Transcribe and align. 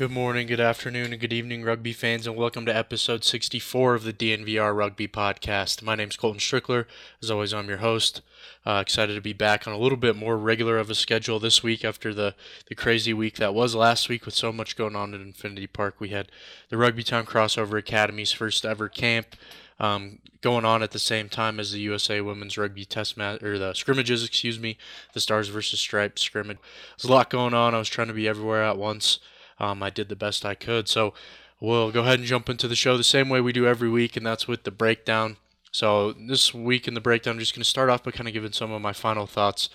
Good 0.00 0.10
morning, 0.10 0.46
good 0.46 0.60
afternoon, 0.60 1.12
and 1.12 1.20
good 1.20 1.30
evening, 1.30 1.62
rugby 1.62 1.92
fans, 1.92 2.26
and 2.26 2.34
welcome 2.34 2.64
to 2.64 2.74
episode 2.74 3.22
64 3.22 3.94
of 3.94 4.02
the 4.02 4.14
DNVR 4.14 4.74
Rugby 4.74 5.06
Podcast. 5.06 5.82
My 5.82 5.94
name's 5.94 6.16
Colton 6.16 6.40
Strickler. 6.40 6.86
As 7.22 7.30
always, 7.30 7.52
I'm 7.52 7.68
your 7.68 7.76
host. 7.76 8.22
Uh, 8.64 8.78
excited 8.80 9.14
to 9.14 9.20
be 9.20 9.34
back 9.34 9.68
on 9.68 9.74
a 9.74 9.78
little 9.78 9.98
bit 9.98 10.16
more 10.16 10.38
regular 10.38 10.78
of 10.78 10.88
a 10.88 10.94
schedule 10.94 11.38
this 11.38 11.62
week 11.62 11.84
after 11.84 12.14
the, 12.14 12.34
the 12.68 12.74
crazy 12.74 13.12
week 13.12 13.36
that 13.36 13.52
was 13.52 13.74
last 13.74 14.08
week 14.08 14.24
with 14.24 14.32
so 14.32 14.50
much 14.50 14.74
going 14.74 14.96
on 14.96 15.12
at 15.12 15.20
Infinity 15.20 15.66
Park. 15.66 15.96
We 15.98 16.08
had 16.08 16.32
the 16.70 16.78
Rugby 16.78 17.02
Town 17.02 17.26
Crossover 17.26 17.78
Academy's 17.78 18.32
first 18.32 18.64
ever 18.64 18.88
camp 18.88 19.36
um, 19.78 20.20
going 20.40 20.64
on 20.64 20.82
at 20.82 20.92
the 20.92 20.98
same 20.98 21.28
time 21.28 21.60
as 21.60 21.72
the 21.72 21.80
USA 21.80 22.22
Women's 22.22 22.56
Rugby 22.56 22.86
Test 22.86 23.18
match 23.18 23.42
or 23.42 23.58
the 23.58 23.74
scrimmages, 23.74 24.24
excuse 24.24 24.58
me, 24.58 24.78
the 25.12 25.20
Stars 25.20 25.48
versus 25.48 25.78
Stripes 25.78 26.22
scrimmage. 26.22 26.56
There's 26.96 27.10
a 27.10 27.12
lot 27.12 27.28
going 27.28 27.52
on. 27.52 27.74
I 27.74 27.78
was 27.78 27.90
trying 27.90 28.08
to 28.08 28.14
be 28.14 28.26
everywhere 28.26 28.64
at 28.64 28.78
once. 28.78 29.18
Um, 29.60 29.82
I 29.82 29.90
did 29.90 30.08
the 30.08 30.16
best 30.16 30.44
I 30.44 30.54
could. 30.54 30.88
So 30.88 31.14
we'll 31.60 31.92
go 31.92 32.00
ahead 32.00 32.18
and 32.18 32.26
jump 32.26 32.48
into 32.48 32.66
the 32.66 32.74
show 32.74 32.96
the 32.96 33.04
same 33.04 33.28
way 33.28 33.40
we 33.40 33.52
do 33.52 33.66
every 33.66 33.88
week, 33.88 34.16
and 34.16 34.26
that's 34.26 34.48
with 34.48 34.64
the 34.64 34.70
breakdown. 34.70 35.36
So 35.72 36.12
this 36.12 36.52
week 36.52 36.88
in 36.88 36.94
the 36.94 37.00
breakdown, 37.00 37.34
I'm 37.34 37.38
just 37.38 37.54
going 37.54 37.62
to 37.62 37.68
start 37.68 37.90
off 37.90 38.02
by 38.02 38.10
kind 38.10 38.26
of 38.26 38.34
giving 38.34 38.52
some 38.52 38.72
of 38.72 38.82
my 38.82 38.92
final 38.92 39.26
thoughts 39.26 39.68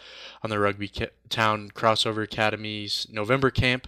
on 0.43 0.49
the 0.49 0.59
Rugby 0.59 0.91
Town 1.29 1.71
Crossover 1.73 2.23
Academy's 2.23 3.07
November 3.09 3.49
camp. 3.49 3.87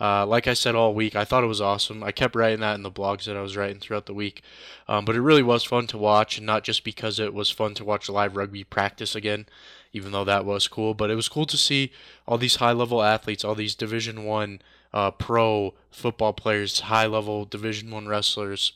Uh, 0.00 0.24
like 0.24 0.46
I 0.46 0.54
said 0.54 0.76
all 0.76 0.94
week, 0.94 1.16
I 1.16 1.24
thought 1.24 1.42
it 1.42 1.48
was 1.48 1.60
awesome. 1.60 2.04
I 2.04 2.12
kept 2.12 2.36
writing 2.36 2.60
that 2.60 2.76
in 2.76 2.84
the 2.84 2.90
blogs 2.92 3.24
that 3.24 3.36
I 3.36 3.42
was 3.42 3.56
writing 3.56 3.80
throughout 3.80 4.06
the 4.06 4.14
week. 4.14 4.42
Um, 4.86 5.04
but 5.04 5.16
it 5.16 5.20
really 5.20 5.42
was 5.42 5.64
fun 5.64 5.88
to 5.88 5.98
watch, 5.98 6.38
and 6.38 6.46
not 6.46 6.62
just 6.62 6.84
because 6.84 7.18
it 7.18 7.34
was 7.34 7.50
fun 7.50 7.74
to 7.74 7.84
watch 7.84 8.08
live 8.08 8.36
rugby 8.36 8.62
practice 8.62 9.16
again, 9.16 9.46
even 9.92 10.12
though 10.12 10.24
that 10.24 10.44
was 10.44 10.68
cool, 10.68 10.94
but 10.94 11.10
it 11.10 11.16
was 11.16 11.28
cool 11.28 11.46
to 11.46 11.56
see 11.56 11.90
all 12.28 12.38
these 12.38 12.56
high 12.56 12.70
level 12.70 13.02
athletes, 13.02 13.44
all 13.44 13.56
these 13.56 13.74
Division 13.74 14.24
One 14.24 14.60
uh, 14.92 15.10
pro 15.10 15.74
football 15.90 16.32
players, 16.32 16.80
high 16.80 17.06
level 17.06 17.44
Division 17.44 17.90
One 17.90 18.08
wrestlers 18.08 18.72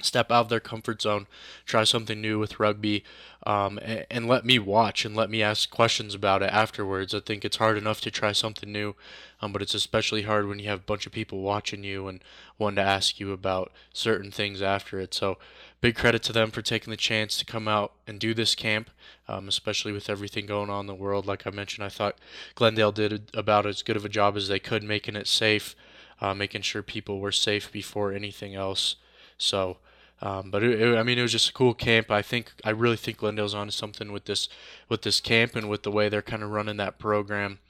step 0.00 0.30
out 0.30 0.42
of 0.42 0.48
their 0.48 0.60
comfort 0.60 1.02
zone, 1.02 1.26
try 1.66 1.84
something 1.84 2.20
new 2.20 2.38
with 2.38 2.60
rugby, 2.60 3.02
um, 3.44 3.78
and, 3.82 4.06
and, 4.10 4.28
let 4.28 4.44
me 4.44 4.58
watch 4.58 5.04
and 5.04 5.16
let 5.16 5.30
me 5.30 5.42
ask 5.42 5.70
questions 5.70 6.14
about 6.14 6.42
it 6.42 6.50
afterwards. 6.52 7.14
I 7.14 7.20
think 7.20 7.44
it's 7.44 7.56
hard 7.56 7.76
enough 7.76 8.00
to 8.02 8.10
try 8.10 8.32
something 8.32 8.70
new, 8.70 8.94
um, 9.40 9.52
but 9.52 9.62
it's 9.62 9.74
especially 9.74 10.22
hard 10.22 10.46
when 10.46 10.58
you 10.58 10.68
have 10.68 10.80
a 10.80 10.84
bunch 10.84 11.06
of 11.06 11.12
people 11.12 11.40
watching 11.40 11.82
you 11.82 12.06
and 12.06 12.22
wanting 12.58 12.76
to 12.76 12.82
ask 12.82 13.18
you 13.18 13.32
about 13.32 13.72
certain 13.92 14.30
things 14.30 14.62
after 14.62 15.00
it. 15.00 15.14
So, 15.14 15.38
big 15.80 15.94
credit 15.94 16.22
to 16.24 16.32
them 16.32 16.50
for 16.50 16.62
taking 16.62 16.90
the 16.90 16.96
chance 16.96 17.36
to 17.38 17.44
come 17.44 17.68
out 17.68 17.92
and 18.06 18.18
do 18.18 18.34
this 18.34 18.54
camp, 18.54 18.90
um, 19.28 19.48
especially 19.48 19.92
with 19.92 20.10
everything 20.10 20.46
going 20.46 20.70
on 20.70 20.80
in 20.80 20.86
the 20.86 20.94
world. 20.94 21.26
Like 21.26 21.46
I 21.46 21.50
mentioned, 21.50 21.84
I 21.84 21.88
thought 21.88 22.18
Glendale 22.54 22.92
did 22.92 23.30
about 23.34 23.66
as 23.66 23.82
good 23.82 23.96
of 23.96 24.04
a 24.04 24.08
job 24.08 24.36
as 24.36 24.48
they 24.48 24.58
could, 24.58 24.82
making 24.82 25.16
it 25.16 25.26
safe, 25.26 25.76
uh, 26.20 26.34
making 26.34 26.62
sure 26.62 26.82
people 26.82 27.20
were 27.20 27.32
safe 27.32 27.70
before 27.70 28.12
anything 28.12 28.54
else. 28.54 28.96
So, 29.36 29.78
um, 30.20 30.50
but 30.50 30.64
it, 30.64 30.80
it, 30.80 30.96
I 30.96 31.04
mean, 31.04 31.18
it 31.18 31.22
was 31.22 31.32
just 31.32 31.50
a 31.50 31.52
cool 31.52 31.74
camp. 31.74 32.10
I 32.10 32.22
think 32.22 32.52
I 32.64 32.70
really 32.70 32.96
think 32.96 33.18
Glendale's 33.18 33.54
on 33.54 33.70
something 33.70 34.10
with 34.10 34.24
this 34.24 34.48
with 34.88 35.02
this 35.02 35.20
camp 35.20 35.54
and 35.54 35.68
with 35.68 35.84
the 35.84 35.92
way 35.92 36.08
they're 36.08 36.22
kind 36.22 36.42
of 36.42 36.50
running 36.50 36.76
that 36.78 36.98
program. 36.98 37.60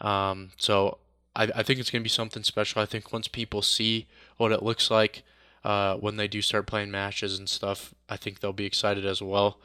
Um, 0.00 0.52
so 0.58 0.98
I, 1.34 1.50
I 1.56 1.62
think 1.64 1.80
it's 1.80 1.90
going 1.90 2.02
to 2.02 2.04
be 2.04 2.08
something 2.08 2.44
special. 2.44 2.80
I 2.80 2.86
think 2.86 3.12
once 3.12 3.26
people 3.26 3.62
see 3.62 4.06
what 4.36 4.52
it 4.52 4.62
looks 4.62 4.92
like 4.92 5.24
uh, 5.68 5.96
when 5.96 6.16
they 6.16 6.26
do 6.26 6.40
start 6.40 6.66
playing 6.66 6.90
matches 6.90 7.38
and 7.38 7.46
stuff, 7.46 7.92
I 8.08 8.16
think 8.16 8.40
they'll 8.40 8.54
be 8.54 8.64
excited 8.64 9.04
as 9.04 9.20
well. 9.20 9.58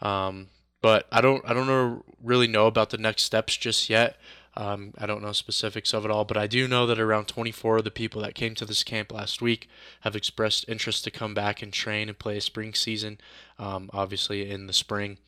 Um, 0.00 0.46
but 0.80 1.06
I 1.12 1.20
don't 1.20 1.44
I 1.46 1.52
don't 1.52 1.66
know, 1.66 2.02
really 2.22 2.46
know 2.48 2.66
about 2.66 2.88
the 2.88 2.96
next 2.96 3.24
steps 3.24 3.54
just 3.54 3.90
yet. 3.90 4.16
Um, 4.56 4.94
I 4.96 5.04
don't 5.04 5.22
know 5.22 5.32
specifics 5.32 5.92
of 5.92 6.06
it 6.06 6.10
all, 6.10 6.24
but 6.24 6.38
I 6.38 6.46
do 6.46 6.66
know 6.66 6.86
that 6.86 6.98
around 6.98 7.28
24 7.28 7.78
of 7.78 7.84
the 7.84 7.90
people 7.90 8.22
that 8.22 8.34
came 8.34 8.54
to 8.54 8.64
this 8.64 8.82
camp 8.82 9.12
last 9.12 9.42
week 9.42 9.68
have 10.00 10.16
expressed 10.16 10.64
interest 10.66 11.04
to 11.04 11.10
come 11.10 11.34
back 11.34 11.60
and 11.60 11.72
train 11.72 12.08
and 12.08 12.18
play 12.18 12.38
a 12.38 12.40
spring 12.40 12.72
season, 12.72 13.18
um, 13.58 13.90
obviously 13.92 14.50
in 14.50 14.66
the 14.66 14.72
spring. 14.72 15.18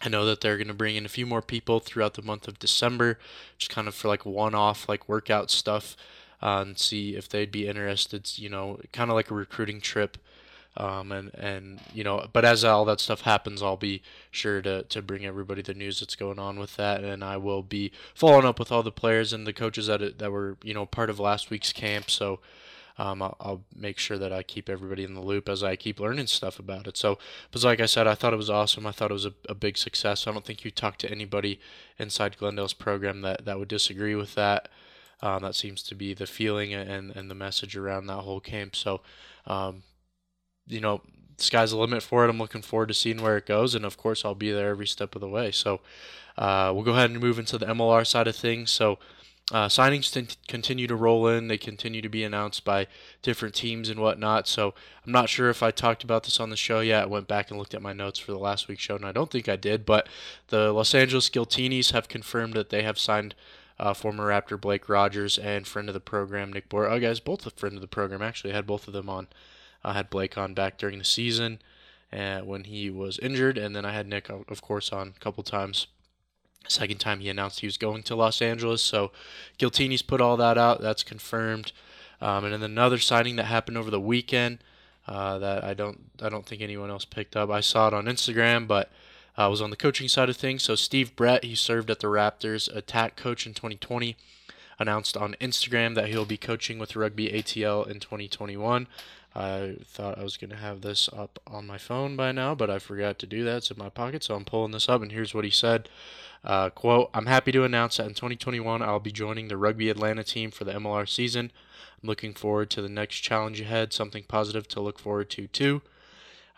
I 0.00 0.08
know 0.08 0.24
that 0.24 0.40
they're 0.40 0.56
going 0.56 0.66
to 0.68 0.74
bring 0.74 0.96
in 0.96 1.06
a 1.06 1.10
few 1.10 1.26
more 1.26 1.42
people 1.42 1.78
throughout 1.78 2.14
the 2.14 2.22
month 2.22 2.48
of 2.48 2.58
December, 2.58 3.20
just 3.56 3.70
kind 3.70 3.86
of 3.86 3.94
for 3.94 4.08
like 4.08 4.26
one 4.26 4.54
off, 4.54 4.88
like 4.88 5.08
workout 5.08 5.50
stuff, 5.50 5.96
uh, 6.42 6.64
and 6.66 6.78
see 6.78 7.16
if 7.16 7.28
they'd 7.28 7.52
be 7.52 7.66
interested, 7.66 8.38
you 8.38 8.48
know, 8.48 8.80
kind 8.92 9.10
of 9.10 9.14
like 9.14 9.30
a 9.30 9.34
recruiting 9.34 9.80
trip 9.80 10.18
um, 10.78 11.10
and 11.10 11.34
and 11.34 11.80
you 11.92 12.04
know, 12.04 12.26
but 12.32 12.44
as 12.44 12.64
all 12.64 12.84
that 12.84 13.00
stuff 13.00 13.22
happens, 13.22 13.62
I'll 13.62 13.76
be 13.76 14.00
sure 14.30 14.62
to 14.62 14.84
to 14.84 15.02
bring 15.02 15.26
everybody 15.26 15.60
the 15.60 15.74
news 15.74 15.98
that's 15.98 16.14
going 16.14 16.38
on 16.38 16.58
with 16.58 16.76
that, 16.76 17.02
and 17.02 17.24
I 17.24 17.36
will 17.36 17.62
be 17.62 17.90
following 18.14 18.46
up 18.46 18.60
with 18.60 18.70
all 18.70 18.84
the 18.84 18.92
players 18.92 19.32
and 19.32 19.44
the 19.44 19.52
coaches 19.52 19.88
that 19.88 20.18
that 20.18 20.30
were 20.30 20.56
you 20.62 20.74
know 20.74 20.86
part 20.86 21.10
of 21.10 21.18
last 21.20 21.50
week's 21.50 21.72
camp. 21.72 22.10
So. 22.10 22.40
Um, 23.00 23.22
I'll, 23.22 23.36
I'll, 23.38 23.64
make 23.76 23.96
sure 23.96 24.18
that 24.18 24.32
I 24.32 24.42
keep 24.42 24.68
everybody 24.68 25.04
in 25.04 25.14
the 25.14 25.20
loop 25.20 25.48
as 25.48 25.62
I 25.62 25.76
keep 25.76 26.00
learning 26.00 26.26
stuff 26.26 26.58
about 26.58 26.88
it. 26.88 26.96
So, 26.96 27.16
but 27.52 27.62
like 27.62 27.78
I 27.78 27.86
said, 27.86 28.08
I 28.08 28.16
thought 28.16 28.32
it 28.32 28.38
was 28.38 28.50
awesome. 28.50 28.88
I 28.88 28.90
thought 28.90 29.12
it 29.12 29.14
was 29.14 29.24
a, 29.24 29.34
a 29.48 29.54
big 29.54 29.78
success. 29.78 30.26
I 30.26 30.32
don't 30.32 30.44
think 30.44 30.64
you 30.64 30.72
talk 30.72 30.98
to 30.98 31.08
anybody 31.08 31.60
inside 31.96 32.38
Glendale's 32.38 32.72
program 32.72 33.20
that, 33.20 33.44
that 33.44 33.56
would 33.56 33.68
disagree 33.68 34.16
with 34.16 34.34
that. 34.34 34.68
Um, 35.20 35.42
that 35.42 35.56
seems 35.56 35.82
to 35.84 35.94
be 35.94 36.14
the 36.14 36.26
feeling 36.26 36.72
and, 36.72 37.10
and 37.10 37.30
the 37.30 37.34
message 37.34 37.76
around 37.76 38.06
that 38.06 38.18
whole 38.18 38.40
camp. 38.40 38.76
So, 38.76 39.00
um, 39.46 39.82
you 40.66 40.80
know, 40.80 41.02
sky's 41.38 41.70
the 41.72 41.76
limit 41.76 42.02
for 42.02 42.24
it. 42.24 42.30
I'm 42.30 42.38
looking 42.38 42.62
forward 42.62 42.88
to 42.88 42.94
seeing 42.94 43.20
where 43.20 43.36
it 43.36 43.46
goes, 43.46 43.74
and 43.74 43.84
of 43.84 43.96
course, 43.96 44.24
I'll 44.24 44.34
be 44.34 44.52
there 44.52 44.70
every 44.70 44.86
step 44.86 45.14
of 45.14 45.20
the 45.20 45.28
way. 45.28 45.50
So, 45.50 45.80
uh, 46.36 46.70
we'll 46.72 46.84
go 46.84 46.92
ahead 46.92 47.10
and 47.10 47.20
move 47.20 47.38
into 47.38 47.58
the 47.58 47.66
MLR 47.66 48.06
side 48.06 48.28
of 48.28 48.36
things. 48.36 48.70
So, 48.70 48.98
uh, 49.50 49.66
signings 49.66 50.12
t- 50.12 50.36
continue 50.46 50.86
to 50.86 50.94
roll 50.94 51.26
in. 51.26 51.48
They 51.48 51.56
continue 51.58 52.02
to 52.02 52.08
be 52.08 52.22
announced 52.22 52.64
by 52.64 52.86
different 53.22 53.54
teams 53.54 53.88
and 53.88 53.98
whatnot. 53.98 54.46
So, 54.46 54.72
I'm 55.04 55.10
not 55.10 55.28
sure 55.28 55.50
if 55.50 55.64
I 55.64 55.72
talked 55.72 56.04
about 56.04 56.24
this 56.24 56.38
on 56.38 56.50
the 56.50 56.56
show 56.56 56.78
yet. 56.78 57.04
I 57.04 57.06
went 57.06 57.26
back 57.26 57.50
and 57.50 57.58
looked 57.58 57.74
at 57.74 57.82
my 57.82 57.92
notes 57.92 58.20
for 58.20 58.30
the 58.30 58.38
last 58.38 58.68
week's 58.68 58.82
show, 58.82 58.94
and 58.94 59.06
I 59.06 59.12
don't 59.12 59.30
think 59.30 59.48
I 59.48 59.56
did. 59.56 59.84
But 59.84 60.08
the 60.48 60.72
Los 60.72 60.94
Angeles 60.94 61.28
Giltinis 61.28 61.90
have 61.90 62.08
confirmed 62.08 62.54
that 62.54 62.70
they 62.70 62.84
have 62.84 63.00
signed. 63.00 63.34
Uh, 63.80 63.94
former 63.94 64.26
Raptor 64.26 64.60
Blake 64.60 64.88
Rogers 64.88 65.38
and 65.38 65.66
friend 65.66 65.88
of 65.88 65.94
the 65.94 66.00
program 66.00 66.52
Nick 66.52 66.68
Boer. 66.68 66.88
Oh, 66.88 66.98
guys, 66.98 67.20
both 67.20 67.46
a 67.46 67.50
friend 67.50 67.76
of 67.76 67.80
the 67.80 67.86
program. 67.86 68.22
Actually, 68.22 68.52
I 68.52 68.56
had 68.56 68.66
both 68.66 68.88
of 68.88 68.92
them 68.92 69.08
on 69.08 69.28
I 69.84 69.92
had 69.92 70.10
Blake 70.10 70.36
on 70.36 70.54
back 70.54 70.78
during 70.78 70.98
the 70.98 71.04
season 71.04 71.60
uh, 72.12 72.40
when 72.40 72.64
he 72.64 72.90
was 72.90 73.18
injured, 73.18 73.58
and 73.58 73.74
then 73.74 73.84
I 73.84 73.92
had 73.92 74.06
Nick, 74.06 74.28
of 74.28 74.62
course, 74.62 74.92
on 74.92 75.14
a 75.16 75.20
couple 75.20 75.42
times. 75.42 75.86
Second 76.66 76.98
time 76.98 77.20
he 77.20 77.28
announced 77.28 77.60
he 77.60 77.66
was 77.66 77.78
going 77.78 78.02
to 78.04 78.16
Los 78.16 78.42
Angeles, 78.42 78.82
so 78.82 79.12
Giltini's 79.56 80.02
put 80.02 80.20
all 80.20 80.36
that 80.36 80.58
out. 80.58 80.80
That's 80.80 81.02
confirmed. 81.02 81.72
Um, 82.20 82.44
and 82.44 82.52
then 82.52 82.62
another 82.62 82.98
signing 82.98 83.36
that 83.36 83.44
happened 83.44 83.78
over 83.78 83.90
the 83.90 84.00
weekend 84.00 84.58
uh, 85.06 85.38
that 85.38 85.64
I 85.64 85.72
don't 85.72 86.10
I 86.20 86.28
don't 86.28 86.44
think 86.44 86.60
anyone 86.60 86.90
else 86.90 87.04
picked 87.04 87.36
up. 87.36 87.48
I 87.48 87.60
saw 87.60 87.88
it 87.88 87.94
on 87.94 88.06
Instagram, 88.06 88.66
but 88.66 88.90
uh, 89.38 89.48
was 89.48 89.62
on 89.62 89.70
the 89.70 89.76
coaching 89.76 90.08
side 90.08 90.28
of 90.28 90.36
things. 90.36 90.64
So 90.64 90.74
Steve 90.74 91.14
Brett, 91.16 91.44
he 91.44 91.54
served 91.54 91.90
at 91.90 92.00
the 92.00 92.08
Raptors 92.08 92.74
attack 92.74 93.16
coach 93.16 93.46
in 93.46 93.54
2020 93.54 94.16
announced 94.78 95.16
on 95.16 95.34
Instagram 95.40 95.94
that 95.94 96.08
he'll 96.08 96.24
be 96.24 96.36
coaching 96.36 96.78
with 96.78 96.96
Rugby 96.96 97.28
ATL 97.28 97.86
in 97.88 98.00
2021. 98.00 98.86
I 99.34 99.76
thought 99.84 100.18
I 100.18 100.22
was 100.22 100.36
going 100.36 100.50
to 100.50 100.56
have 100.56 100.80
this 100.80 101.08
up 101.12 101.38
on 101.46 101.66
my 101.66 101.78
phone 101.78 102.16
by 102.16 102.32
now, 102.32 102.54
but 102.54 102.70
I 102.70 102.78
forgot 102.78 103.18
to 103.20 103.26
do 103.26 103.44
that. 103.44 103.58
It's 103.58 103.70
in 103.70 103.78
my 103.78 103.88
pocket, 103.88 104.24
so 104.24 104.34
I'm 104.34 104.44
pulling 104.44 104.72
this 104.72 104.88
up, 104.88 105.02
and 105.02 105.12
here's 105.12 105.34
what 105.34 105.44
he 105.44 105.50
said. 105.50 105.88
Uh, 106.42 106.70
quote, 106.70 107.10
I'm 107.12 107.26
happy 107.26 107.52
to 107.52 107.64
announce 107.64 107.96
that 107.96 108.06
in 108.06 108.14
2021 108.14 108.80
I'll 108.80 109.00
be 109.00 109.10
joining 109.10 109.48
the 109.48 109.56
Rugby 109.56 109.90
Atlanta 109.90 110.24
team 110.24 110.50
for 110.50 110.64
the 110.64 110.72
MLR 110.72 111.08
season. 111.08 111.50
I'm 112.02 112.08
looking 112.08 112.32
forward 112.32 112.70
to 112.70 112.82
the 112.82 112.88
next 112.88 113.16
challenge 113.16 113.60
ahead, 113.60 113.92
something 113.92 114.24
positive 114.26 114.68
to 114.68 114.80
look 114.80 114.98
forward 114.98 115.30
to 115.30 115.48
too. 115.48 115.82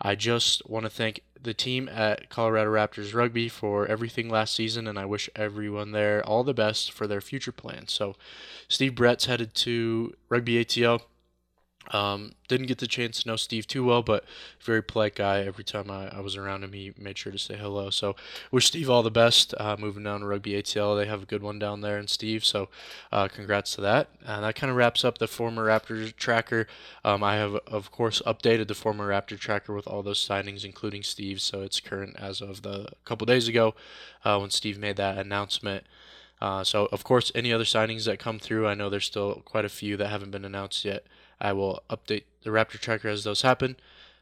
I 0.01 0.15
just 0.15 0.67
want 0.67 0.85
to 0.85 0.89
thank 0.89 1.21
the 1.41 1.53
team 1.53 1.87
at 1.89 2.29
Colorado 2.29 2.71
Raptors 2.71 3.13
Rugby 3.13 3.49
for 3.49 3.85
everything 3.87 4.29
last 4.29 4.53
season, 4.55 4.87
and 4.87 4.97
I 4.97 5.05
wish 5.05 5.29
everyone 5.35 5.91
there 5.91 6.25
all 6.25 6.43
the 6.43 6.53
best 6.53 6.91
for 6.91 7.07
their 7.07 7.21
future 7.21 7.51
plans. 7.51 7.93
So, 7.93 8.15
Steve 8.67 8.95
Brett's 8.95 9.25
headed 9.25 9.53
to 9.55 10.13
Rugby 10.29 10.63
ATL 10.63 11.01
um, 11.89 12.33
didn't 12.47 12.67
get 12.67 12.77
the 12.77 12.87
chance 12.87 13.21
to 13.21 13.27
know 13.27 13.35
Steve 13.35 13.67
too 13.67 13.83
well, 13.83 14.01
but 14.01 14.23
very 14.59 14.83
polite 14.83 15.15
guy. 15.15 15.39
Every 15.39 15.63
time 15.63 15.89
I, 15.89 16.09
I 16.15 16.19
was 16.19 16.37
around 16.37 16.63
him, 16.63 16.73
he 16.73 16.93
made 16.97 17.17
sure 17.17 17.31
to 17.31 17.39
say 17.39 17.57
hello. 17.57 17.89
So 17.89 18.15
wish 18.51 18.67
Steve 18.67 18.89
all 18.89 19.03
the 19.03 19.11
best. 19.11 19.53
Uh, 19.57 19.75
moving 19.79 20.03
down 20.03 20.21
to 20.21 20.25
Rugby 20.25 20.51
ATL, 20.51 20.97
they 20.97 21.07
have 21.07 21.23
a 21.23 21.25
good 21.25 21.41
one 21.41 21.59
down 21.59 21.81
there, 21.81 21.97
and 21.97 22.09
Steve. 22.09 22.45
So 22.45 22.69
uh, 23.11 23.27
congrats 23.27 23.75
to 23.75 23.81
that. 23.81 24.09
And 24.25 24.43
that 24.43 24.55
kind 24.55 24.69
of 24.69 24.77
wraps 24.77 25.03
up 25.03 25.17
the 25.17 25.27
former 25.27 25.67
Raptors 25.67 26.15
tracker. 26.15 26.67
Um, 27.03 27.23
I 27.23 27.35
have 27.35 27.55
of 27.67 27.91
course 27.91 28.21
updated 28.25 28.67
the 28.67 28.75
former 28.75 29.09
Raptor 29.09 29.39
tracker 29.39 29.73
with 29.73 29.87
all 29.87 30.03
those 30.03 30.25
signings, 30.25 30.63
including 30.63 31.03
Steve. 31.03 31.41
So 31.41 31.61
it's 31.61 31.79
current 31.79 32.15
as 32.17 32.41
of 32.41 32.61
the 32.61 32.89
couple 33.05 33.25
days 33.25 33.47
ago 33.47 33.73
uh, 34.23 34.37
when 34.37 34.51
Steve 34.51 34.77
made 34.77 34.97
that 34.97 35.17
announcement. 35.17 35.85
Uh, 36.41 36.63
so 36.63 36.87
of 36.91 37.03
course, 37.03 37.31
any 37.35 37.53
other 37.53 37.63
signings 37.63 38.05
that 38.05 38.19
come 38.19 38.39
through, 38.39 38.67
I 38.67 38.73
know 38.73 38.89
there's 38.89 39.05
still 39.05 39.43
quite 39.45 39.65
a 39.65 39.69
few 39.69 39.95
that 39.97 40.07
haven't 40.07 40.31
been 40.31 40.45
announced 40.45 40.83
yet. 40.83 41.05
I 41.39 41.53
will 41.53 41.83
update 41.89 42.23
the 42.43 42.49
Raptor 42.49 42.79
tracker 42.79 43.07
as 43.07 43.23
those 43.23 43.43
happen. 43.43 43.75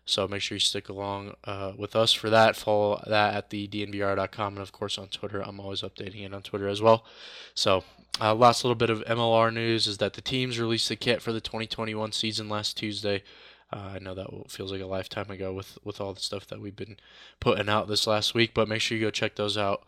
So 0.05 0.27
make 0.27 0.41
sure 0.41 0.55
you 0.55 0.59
stick 0.59 0.89
along 0.89 1.35
uh, 1.43 1.73
with 1.77 1.95
us 1.95 2.13
for 2.13 2.29
that. 2.31 2.55
Follow 2.55 3.01
that 3.05 3.35
at 3.35 3.51
the 3.51 3.67
dnvr.com 3.67 4.53
and 4.53 4.61
of 4.61 4.71
course 4.71 4.97
on 4.97 5.07
Twitter. 5.07 5.39
I'm 5.41 5.59
always 5.59 5.81
updating 5.81 6.25
it 6.25 6.33
on 6.33 6.41
Twitter 6.41 6.67
as 6.67 6.81
well. 6.81 7.05
So 7.53 7.83
uh, 8.19 8.33
last 8.33 8.63
little 8.63 8.75
bit 8.75 8.89
of 8.89 9.03
MLR 9.05 9.53
news 9.53 9.85
is 9.85 9.99
that 9.99 10.13
the 10.13 10.21
teams 10.21 10.59
released 10.59 10.89
the 10.89 10.95
kit 10.95 11.21
for 11.21 11.31
the 11.31 11.39
2021 11.39 12.11
season 12.11 12.49
last 12.49 12.75
Tuesday. 12.75 13.23
Uh, 13.71 13.91
I 13.95 13.99
know 13.99 14.15
that 14.15 14.27
feels 14.49 14.71
like 14.71 14.81
a 14.81 14.87
lifetime 14.87 15.29
ago 15.29 15.53
with, 15.53 15.77
with 15.83 16.01
all 16.01 16.15
the 16.15 16.21
stuff 16.21 16.47
that 16.47 16.59
we've 16.59 16.75
been 16.75 16.97
putting 17.39 17.69
out 17.69 17.87
this 17.87 18.07
last 18.07 18.33
week, 18.33 18.55
but 18.55 18.67
make 18.67 18.81
sure 18.81 18.97
you 18.97 19.05
go 19.05 19.11
check 19.11 19.35
those 19.35 19.57
out. 19.57 19.83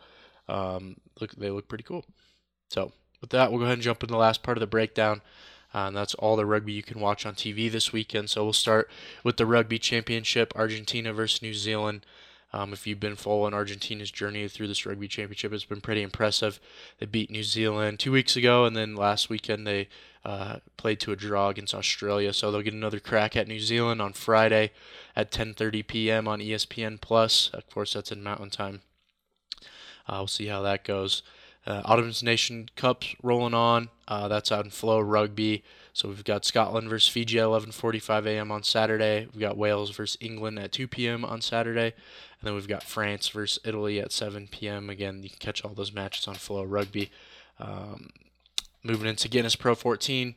Um, 0.48 0.98
look, 1.20 1.32
they 1.36 1.50
look 1.50 1.68
pretty 1.68 1.84
cool. 1.84 2.06
So 2.72 2.94
with 3.20 3.32
that, 3.32 3.52
we'll 3.52 3.60
go 3.60 3.66
ahead 3.66 3.74
and 3.74 3.84
jump 3.84 4.02
into 4.02 4.14
the 4.14 4.18
last 4.18 4.44
part 4.44 4.58
of 4.58 4.62
the 4.62 4.68
breakdown. 4.68 5.22
Uh, 5.74 5.88
and 5.88 5.96
that's 5.96 6.14
all 6.16 6.38
the 6.38 6.46
rugby 6.46 6.72
you 6.72 6.84
can 6.84 7.02
watch 7.02 7.26
on 7.26 7.36
TV 7.36 7.70
this 7.70 7.92
weekend. 7.92 8.30
So 8.30 8.46
we'll 8.46 8.54
start 8.54 8.90
with 9.24 9.36
the 9.38 9.46
Rugby 9.46 9.78
Championship, 9.78 10.54
Argentina 10.56 11.12
versus 11.12 11.42
New 11.42 11.54
Zealand. 11.54 12.06
Um, 12.54 12.74
if 12.74 12.86
you've 12.86 13.00
been 13.00 13.16
following 13.16 13.54
Argentina's 13.54 14.12
journey 14.12 14.48
through 14.48 14.68
this 14.68 14.86
rugby 14.86 15.08
championship, 15.08 15.54
it's 15.54 15.66
been 15.66 15.82
pretty 15.82 16.02
impressive. 16.02 16.60
They 17.00 17.06
beat 17.06 17.30
New 17.30 17.44
Zealand 17.44 18.00
two 18.00 18.12
weeks 18.12 18.36
ago, 18.36 18.66
and 18.66 18.76
then 18.76 18.96
last 18.96 19.30
weekend 19.30 19.66
they 19.66 19.88
uh, 20.26 20.58
played 20.76 21.00
to 21.02 21.14
a 21.14 21.16
draw 21.16 21.50
against 21.50 21.74
Australia. 21.74 22.34
So 22.34 22.52
they'll 22.52 22.62
get 22.62 22.74
another 22.74 23.00
crack 23.00 23.38
at 23.38 23.48
New 23.48 23.62
Zealand 23.62 24.02
on 24.02 24.12
Friday 24.12 24.72
at 25.16 25.32
10:30 25.32 25.88
p.m. 25.88 26.28
on 26.28 26.40
ESPN 26.40 27.00
Plus. 27.00 27.50
Of 27.54 27.70
course, 27.70 27.94
that's 27.94 28.12
in 28.12 28.24
Mountain 28.24 28.50
Time. 28.50 28.82
Uh, 30.08 30.18
we'll 30.18 30.28
see 30.28 30.48
how 30.48 30.62
that 30.62 30.84
goes. 30.84 31.24
Uh, 31.66 31.82
Autumn's 31.86 32.24
Nation 32.24 32.70
Cup's 32.76 33.16
rolling 33.22 33.54
on. 33.54 33.90
Uh, 34.08 34.28
that's 34.28 34.52
out 34.52 34.66
in 34.66 34.72
FloRugby. 34.72 35.62
So 35.94 36.08
we've 36.08 36.24
got 36.24 36.46
Scotland 36.46 36.90
versus 36.90 37.10
Fiji 37.10 37.40
at 37.40 37.46
11:45 37.46 38.26
a.m. 38.26 38.52
on 38.52 38.64
Saturday. 38.64 39.28
We've 39.32 39.42
got 39.42 39.58
Wales 39.58 39.92
versus 39.92 40.18
England 40.22 40.58
at 40.58 40.72
2 40.72 40.88
p.m. 40.88 41.24
on 41.26 41.42
Saturday, 41.42 41.94
and 41.94 42.44
then 42.44 42.56
we've 42.56 42.68
got 42.68 42.84
France 42.84 43.28
versus 43.30 43.60
Italy 43.64 44.00
at 44.00 44.12
7 44.12 44.48
p.m. 44.48 44.90
Again, 44.90 45.22
you 45.22 45.30
can 45.30 45.40
catch 45.40 45.64
all 45.64 45.74
those 45.74 45.94
matches 45.94 46.28
on 46.28 46.36
FloRugby. 46.36 47.10
Um, 47.60 48.10
moving 48.84 49.08
into 49.08 49.30
Guinness 49.30 49.56
Pro 49.56 49.76
14, 49.76 50.36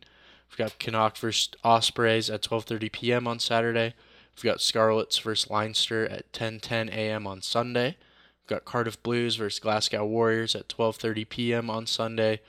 we've 0.51 0.59
got 0.59 0.79
Connacht 0.79 1.19
versus 1.19 1.51
Ospreys 1.63 2.29
at 2.29 2.43
12:30 2.43 2.93
p.m. 2.93 3.27
on 3.27 3.39
Saturday. 3.39 3.95
We've 4.37 4.45
got 4.45 4.61
Scarlets 4.61 5.19
versus 5.19 5.49
Leinster 5.49 6.07
at 6.07 6.33
10:10 6.33 6.91
a.m. 6.91 7.27
on 7.27 7.41
Sunday. 7.41 7.97
We've 8.45 8.59
got 8.59 8.67
Cardiff 8.67 9.03
Blues 9.03 9.37
versus 9.37 9.59
Glasgow 9.59 10.05
Warriors 10.05 10.55
at 10.55 10.69
12:30 10.69 11.27
p.m. 11.31 11.71
on 11.71 11.87
Sunday. 11.87 12.41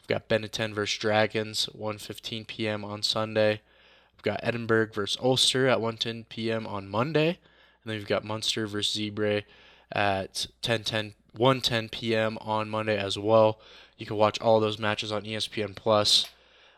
We've 0.00 0.08
got 0.08 0.28
Benetton 0.28 0.74
versus 0.74 0.98
Dragons 0.98 1.68
1:15 1.78 2.48
p.m. 2.48 2.84
on 2.84 3.04
Sunday. 3.04 3.60
We've 4.16 4.22
got 4.24 4.40
Edinburgh 4.42 4.88
versus 4.92 5.16
Ulster 5.22 5.68
at 5.68 5.78
1:10 5.78 6.24
p.m. 6.28 6.66
on 6.66 6.88
Monday, 6.88 7.28
and 7.28 7.84
then 7.84 7.96
we've 7.96 8.08
got 8.08 8.24
Munster 8.24 8.66
versus 8.66 9.00
Zebre 9.00 9.44
at 9.92 10.48
10:10 10.64 11.14
1:10 11.38 11.92
p.m. 11.92 12.38
on 12.40 12.68
Monday 12.68 12.98
as 12.98 13.16
well. 13.16 13.60
You 13.98 14.04
can 14.04 14.16
watch 14.16 14.40
all 14.40 14.58
those 14.58 14.80
matches 14.80 15.12
on 15.12 15.22
ESPN 15.22 15.76
Plus. 15.76 16.26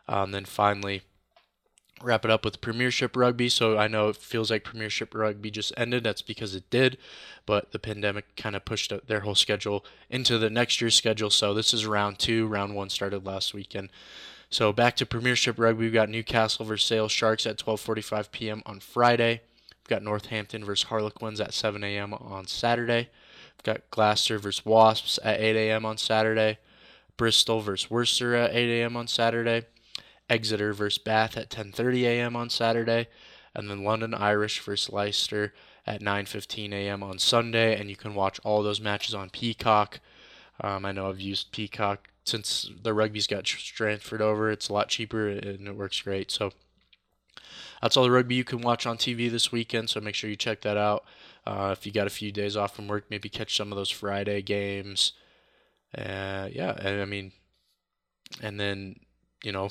Um, 0.07 0.33
then 0.33 0.45
finally, 0.45 1.05
wrap 2.03 2.25
it 2.25 2.31
up 2.31 2.45
with 2.45 2.61
Premiership 2.61 3.17
Rugby. 3.17 3.49
So 3.49 3.79
I 3.79 3.89
know 3.89 4.09
it 4.09 4.17
feels 4.17 4.51
like 4.51 4.65
Premiership 4.65 5.15
Rugby 5.15 5.51
just 5.51 5.73
ended. 5.77 6.05
That's 6.05 6.23
because 6.23 6.55
it 6.55 6.69
did, 6.71 6.99
but 7.47 7.73
the 7.73 7.79
pandemic 7.79 8.37
kind 8.37 8.57
of 8.57 8.65
pushed 8.65 8.93
their 9.07 9.21
whole 9.21 9.35
schedule 9.35 9.85
into 10.11 10.39
the 10.39 10.51
next 10.51 10.81
year's 10.81 10.95
schedule. 10.95 11.31
So 11.31 11.55
this 11.55 11.73
is 11.75 11.87
round 11.87 12.19
two. 12.19 12.47
Round 12.47 12.75
one 12.75 12.91
started 12.91 13.27
last 13.27 13.55
weekend. 13.55 13.91
So 14.51 14.73
back 14.73 14.97
to 14.97 15.07
Premiership 15.07 15.59
Rugby, 15.59 15.85
we've 15.85 15.93
got 15.93 16.09
Newcastle 16.09 16.65
versus 16.65 16.87
Sale 16.87 17.09
Sharks 17.09 17.47
at 17.47 17.59
12:45 17.59 18.31
p.m. 18.33 18.63
on 18.65 18.81
Friday. 18.81 19.43
We've 19.71 19.89
got 19.89 20.03
Northampton 20.03 20.65
versus 20.65 20.89
Harlequins 20.89 21.41
at 21.41 21.53
7 21.53 21.85
a.m. 21.85 22.15
on 22.15 22.47
Saturday. 22.47 23.11
We've 23.57 23.75
got 23.75 23.91
Gloucester 23.91 24.39
versus 24.39 24.65
Wasps 24.65 25.19
at 25.23 25.41
8 25.41 25.57
a.m. 25.57 25.85
on 25.85 25.99
Saturday. 25.99 26.59
Bristol 27.19 27.61
versus 27.61 27.91
Worcester 27.91 28.35
at 28.35 28.55
8 28.55 28.81
a.m. 28.81 28.97
on 28.97 29.07
Saturday. 29.07 29.67
Exeter 30.29 30.73
versus 30.73 30.99
Bath 30.99 31.37
at 31.37 31.51
10:30 31.51 32.03
a.m. 32.05 32.37
on 32.37 32.51
Saturday, 32.51 33.09
and 33.55 33.71
then 33.71 33.85
London 33.85 34.15
Irish 34.15 34.61
versus 34.61 34.93
Leicester 34.93 35.55
at 35.87 36.01
9:15 36.01 36.73
a.m. 36.73 37.03
on 37.03 37.19
Sunday. 37.19 37.79
And 37.79 37.89
you 37.91 37.97
can 37.97 38.15
watch 38.15 38.41
all 38.45 38.63
those 38.63 38.81
matches 38.81 39.15
on 39.15 39.31
Peacock. 39.31 40.01
Um, 40.61 40.85
I 40.85 40.93
know 40.93 41.09
I've 41.09 41.21
used 41.21 41.53
Peacock 41.53 42.09
since 42.25 42.71
the 42.83 42.93
rugby's 42.93 43.27
got 43.27 43.45
transferred 43.45 44.21
over. 44.21 44.51
It's 44.51 44.69
a 44.69 44.73
lot 44.73 44.89
cheaper 44.89 45.29
and 45.29 45.67
it 45.67 45.77
works 45.77 46.03
great. 46.03 46.31
So 46.31 46.53
that's 47.81 47.97
all 47.97 48.05
the 48.05 48.11
rugby 48.11 48.35
you 48.35 48.45
can 48.45 48.61
watch 48.61 48.87
on 48.87 48.99
TV 48.99 49.31
this 49.31 49.51
weekend. 49.51 49.91
So 49.91 50.01
make 50.01 50.15
sure 50.15 50.29
you 50.29 50.37
check 50.37 50.61
that 50.63 50.77
out. 50.77 51.05
Uh, 51.47 51.75
if 51.77 51.87
you 51.87 51.93
got 51.93 52.07
a 52.07 52.11
few 52.11 52.31
days 52.31 52.57
off 52.57 52.77
from 52.77 52.89
work, 52.89 53.07
maybe 53.09 53.29
catch 53.29 53.57
some 53.57 53.73
of 53.73 53.77
those 53.77 53.91
Friday 53.91 54.43
games. 54.43 55.13
Uh, 55.97 56.49
yeah, 56.53 56.77
I 56.85 57.07
mean, 57.07 57.33
and 58.43 58.61
then 58.61 58.97
you 59.43 59.53
know 59.53 59.71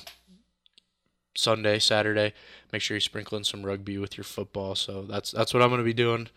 Sunday, 1.38 1.78
Saturday. 1.78 2.34
Make 2.74 2.82
sure 2.82 2.98
you 2.98 3.02
sprinkle 3.02 3.38
in 3.38 3.44
some 3.44 3.64
rugby 3.64 3.98
with 3.98 4.18
your 4.18 4.24
football. 4.24 4.76
So 4.76 5.04
that's 5.04 5.32
that's 5.32 5.54
what 5.54 5.62
I'm 5.62 5.70
going 5.70 5.80
to 5.80 5.86
be 5.86 5.94
doing. 5.94 6.30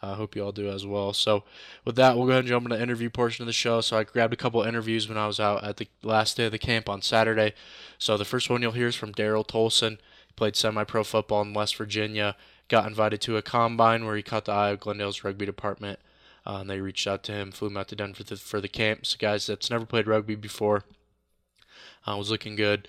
I 0.00 0.10
uh, 0.10 0.14
hope 0.14 0.36
you 0.36 0.44
all 0.44 0.52
do 0.52 0.68
as 0.70 0.86
well. 0.86 1.12
So, 1.12 1.42
with 1.84 1.96
that, 1.96 2.16
we'll 2.16 2.26
go 2.26 2.30
ahead 2.30 2.44
and 2.44 2.48
jump 2.48 2.66
into 2.66 2.76
the 2.76 2.82
interview 2.82 3.10
portion 3.10 3.42
of 3.42 3.48
the 3.48 3.52
show. 3.52 3.80
So, 3.80 3.98
I 3.98 4.04
grabbed 4.04 4.32
a 4.32 4.36
couple 4.36 4.62
interviews 4.62 5.08
when 5.08 5.18
I 5.18 5.26
was 5.26 5.40
out 5.40 5.64
at 5.64 5.78
the 5.78 5.88
last 6.04 6.36
day 6.36 6.46
of 6.46 6.52
the 6.52 6.58
camp 6.58 6.88
on 6.88 7.02
Saturday. 7.02 7.52
So, 7.98 8.16
the 8.16 8.24
first 8.24 8.48
one 8.48 8.62
you'll 8.62 8.70
hear 8.70 8.86
is 8.86 8.94
from 8.94 9.12
Daryl 9.12 9.44
Tolson. 9.44 9.98
He 10.28 10.34
played 10.36 10.54
semi 10.54 10.84
pro 10.84 11.02
football 11.02 11.42
in 11.42 11.52
West 11.52 11.74
Virginia, 11.74 12.36
got 12.68 12.86
invited 12.86 13.20
to 13.22 13.38
a 13.38 13.42
combine 13.42 14.06
where 14.06 14.14
he 14.14 14.22
caught 14.22 14.44
the 14.44 14.52
eye 14.52 14.70
of 14.70 14.78
Glendale's 14.78 15.24
rugby 15.24 15.46
department. 15.46 15.98
Uh, 16.46 16.58
and 16.60 16.70
they 16.70 16.80
reached 16.80 17.08
out 17.08 17.24
to 17.24 17.32
him, 17.32 17.50
flew 17.50 17.66
him 17.66 17.76
out 17.76 17.88
to 17.88 17.96
Denver 17.96 18.18
for 18.18 18.22
the, 18.22 18.36
for 18.36 18.60
the 18.60 18.68
camp. 18.68 19.04
So, 19.04 19.16
guys 19.18 19.48
that's 19.48 19.68
never 19.68 19.84
played 19.84 20.06
rugby 20.06 20.36
before, 20.36 20.84
uh, 22.06 22.16
was 22.16 22.30
looking 22.30 22.54
good. 22.54 22.86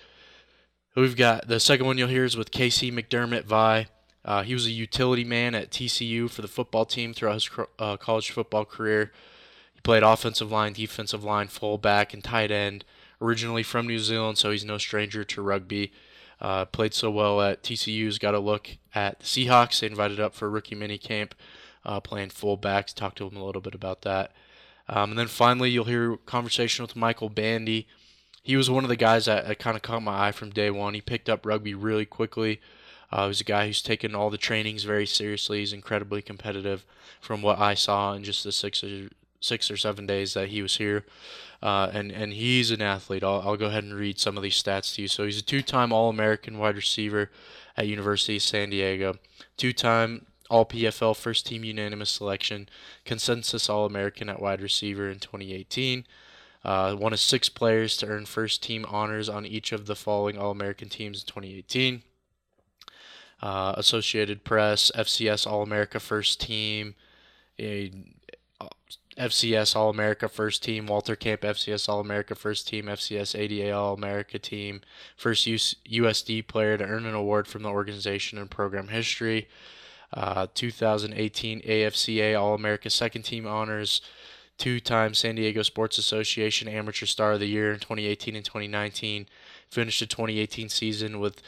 We've 0.96 1.16
got 1.16 1.46
the 1.46 1.60
second 1.60 1.86
one 1.86 1.98
you'll 1.98 2.08
hear 2.08 2.24
is 2.24 2.36
with 2.36 2.50
Casey 2.50 2.90
McDermott 2.90 3.44
Vi. 3.44 3.86
Uh, 4.24 4.42
he 4.42 4.54
was 4.54 4.66
a 4.66 4.70
utility 4.70 5.22
man 5.22 5.54
at 5.54 5.70
TCU 5.70 6.28
for 6.28 6.42
the 6.42 6.48
football 6.48 6.84
team 6.84 7.14
throughout 7.14 7.34
his 7.34 7.50
uh, 7.78 7.96
college 7.96 8.30
football 8.30 8.64
career. 8.64 9.12
He 9.72 9.80
played 9.82 10.02
offensive 10.02 10.50
line, 10.50 10.72
defensive 10.72 11.22
line, 11.22 11.46
fullback, 11.46 12.12
and 12.12 12.24
tight 12.24 12.50
end. 12.50 12.84
Originally 13.22 13.62
from 13.62 13.86
New 13.86 13.98
Zealand, 13.98 14.38
so 14.38 14.50
he's 14.50 14.64
no 14.64 14.78
stranger 14.78 15.24
to 15.24 15.42
rugby. 15.42 15.92
Uh, 16.40 16.64
played 16.64 16.94
so 16.94 17.10
well 17.10 17.42
at 17.42 17.62
TCU's 17.62 18.18
got 18.18 18.34
a 18.34 18.38
look 18.38 18.78
at 18.94 19.20
the 19.20 19.26
Seahawks. 19.26 19.80
They 19.80 19.88
invited 19.88 20.18
up 20.18 20.34
for 20.34 20.48
rookie 20.48 20.74
mini 20.74 20.96
camp, 20.96 21.34
uh, 21.84 22.00
playing 22.00 22.30
fullbacks. 22.30 22.94
Talk 22.94 23.14
to 23.16 23.28
him 23.28 23.36
a 23.36 23.44
little 23.44 23.60
bit 23.60 23.74
about 23.74 24.02
that. 24.02 24.32
Um, 24.88 25.10
and 25.10 25.18
then 25.18 25.28
finally, 25.28 25.70
you'll 25.70 25.84
hear 25.84 26.16
conversation 26.16 26.82
with 26.82 26.96
Michael 26.96 27.28
Bandy 27.28 27.86
he 28.50 28.56
was 28.56 28.68
one 28.68 28.82
of 28.82 28.88
the 28.88 28.96
guys 28.96 29.26
that, 29.26 29.46
that 29.46 29.60
kind 29.60 29.76
of 29.76 29.82
caught 29.82 30.02
my 30.02 30.26
eye 30.26 30.32
from 30.32 30.50
day 30.50 30.72
one. 30.72 30.94
He 30.94 31.00
picked 31.00 31.28
up 31.28 31.46
rugby 31.46 31.72
really 31.72 32.04
quickly. 32.04 32.60
Uh, 33.12 33.28
he's 33.28 33.40
a 33.40 33.44
guy 33.44 33.68
who's 33.68 33.80
taken 33.80 34.12
all 34.12 34.28
the 34.28 34.36
trainings 34.36 34.82
very 34.82 35.06
seriously. 35.06 35.60
He's 35.60 35.72
incredibly 35.72 36.20
competitive 36.20 36.84
from 37.20 37.42
what 37.42 37.60
I 37.60 37.74
saw 37.74 38.12
in 38.12 38.24
just 38.24 38.42
the 38.42 38.50
six 38.50 38.82
or, 38.82 39.08
six 39.40 39.70
or 39.70 39.76
seven 39.76 40.04
days 40.04 40.34
that 40.34 40.48
he 40.48 40.62
was 40.62 40.78
here. 40.78 41.04
Uh, 41.62 41.92
and, 41.92 42.10
and 42.10 42.32
he's 42.32 42.72
an 42.72 42.82
athlete. 42.82 43.22
I'll, 43.22 43.40
I'll 43.40 43.56
go 43.56 43.66
ahead 43.66 43.84
and 43.84 43.94
read 43.94 44.18
some 44.18 44.36
of 44.36 44.42
these 44.42 44.60
stats 44.60 44.96
to 44.96 45.02
you. 45.02 45.08
So 45.08 45.24
he's 45.24 45.38
a 45.38 45.44
two 45.44 45.62
time 45.62 45.92
All 45.92 46.10
American 46.10 46.58
wide 46.58 46.74
receiver 46.74 47.30
at 47.76 47.86
University 47.86 48.34
of 48.34 48.42
San 48.42 48.70
Diego, 48.70 49.14
two 49.58 49.72
time 49.72 50.26
All 50.50 50.66
PFL 50.66 51.16
first 51.16 51.46
team 51.46 51.62
unanimous 51.62 52.10
selection, 52.10 52.68
consensus 53.04 53.70
All 53.70 53.86
American 53.86 54.28
at 54.28 54.42
wide 54.42 54.60
receiver 54.60 55.08
in 55.08 55.20
2018. 55.20 56.04
Uh, 56.64 56.94
one 56.94 57.12
of 57.12 57.20
six 57.20 57.48
players 57.48 57.96
to 57.96 58.06
earn 58.06 58.26
first 58.26 58.62
team 58.62 58.84
honors 58.88 59.28
on 59.28 59.46
each 59.46 59.72
of 59.72 59.86
the 59.86 59.96
following 59.96 60.38
All 60.38 60.50
American 60.50 60.88
teams 60.88 61.22
in 61.22 61.26
2018. 61.26 62.02
Uh, 63.42 63.74
Associated 63.76 64.44
Press, 64.44 64.92
FCS 64.94 65.46
All 65.46 65.62
America 65.62 65.98
First 65.98 66.40
Team, 66.40 66.94
a, 67.58 67.90
FCS 69.16 69.76
All 69.76 69.90
America 69.90 70.28
First 70.28 70.62
Team, 70.62 70.86
Walter 70.86 71.16
Camp 71.16 71.42
FCS 71.42 71.88
All 71.88 72.00
America 72.00 72.34
First 72.34 72.68
Team, 72.68 72.86
FCS 72.86 73.38
ADA 73.38 73.72
All 73.72 73.94
America 73.94 74.38
Team, 74.38 74.80
first 75.16 75.46
US, 75.46 75.74
USD 75.90 76.46
player 76.46 76.76
to 76.76 76.84
earn 76.84 77.06
an 77.06 77.14
award 77.14 77.46
from 77.46 77.62
the 77.62 77.68
organization 77.68 78.38
in 78.38 78.48
program 78.48 78.88
history. 78.88 79.48
Uh, 80.12 80.46
2018 80.54 81.60
AFCA 81.60 82.40
All 82.40 82.54
America 82.54 82.90
Second 82.90 83.22
Team 83.22 83.46
honors, 83.46 84.00
two-time 84.60 85.14
San 85.14 85.36
Diego 85.36 85.62
Sports 85.62 85.96
Association 85.96 86.68
Amateur 86.68 87.06
Star 87.06 87.32
of 87.32 87.40
the 87.40 87.46
Year 87.46 87.72
in 87.72 87.80
2018 87.80 88.36
and 88.36 88.44
2019. 88.44 89.26
Finished 89.70 90.00
the 90.00 90.06
2018 90.06 90.68
season 90.68 91.18
with 91.18 91.40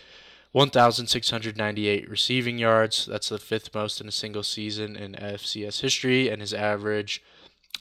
1,698 0.52 2.09
receiving 2.09 2.59
yards. 2.59 3.04
That's 3.07 3.28
the 3.28 3.38
fifth 3.38 3.75
most 3.75 4.00
in 4.00 4.09
a 4.09 4.12
single 4.12 4.42
season 4.42 4.97
in 4.97 5.12
FCS 5.12 5.81
history, 5.83 6.28
and 6.31 6.40
his 6.40 6.54
average 6.54 7.23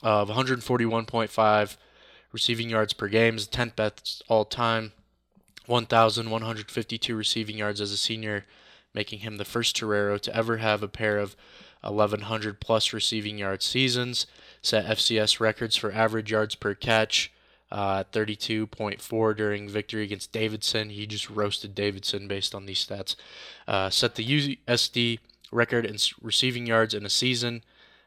of 0.02 0.28
141.5 0.28 1.76
receiving 2.32 2.68
yards 2.70 2.92
per 2.92 3.08
game 3.08 3.36
is 3.36 3.46
the 3.46 3.56
10th 3.56 3.76
best 3.76 4.22
all 4.28 4.44
time. 4.44 4.92
1,152 5.66 7.16
receiving 7.16 7.56
yards 7.56 7.80
as 7.80 7.92
a 7.92 7.96
senior 7.96 8.44
making 8.94 9.20
him 9.20 9.38
the 9.38 9.44
first 9.44 9.76
Torero 9.76 10.18
to 10.18 10.36
ever 10.36 10.58
have 10.58 10.82
a 10.82 10.88
pair 10.88 11.18
of 11.18 11.36
1,100 11.82 12.60
plus 12.60 12.92
receiving 12.92 13.38
yard 13.38 13.62
seasons, 13.62 14.26
set 14.62 14.86
FCS 14.86 15.40
records 15.40 15.76
for 15.76 15.92
average 15.92 16.30
yards 16.30 16.54
per 16.54 16.74
catch. 16.74 17.32
Uh, 17.70 18.04
32.4 18.12 19.34
during 19.34 19.66
victory 19.66 20.02
against 20.02 20.30
Davidson. 20.30 20.90
He 20.90 21.06
just 21.06 21.30
roasted 21.30 21.74
Davidson 21.74 22.28
based 22.28 22.54
on 22.54 22.66
these 22.66 22.84
stats. 22.84 23.16
Uh, 23.66 23.88
set 23.88 24.14
the 24.14 24.58
USD 24.66 25.20
record 25.50 25.86
in 25.86 25.96
receiving 26.20 26.66
yards 26.66 26.92
in 26.92 27.06
a 27.06 27.10
season. 27.10 27.62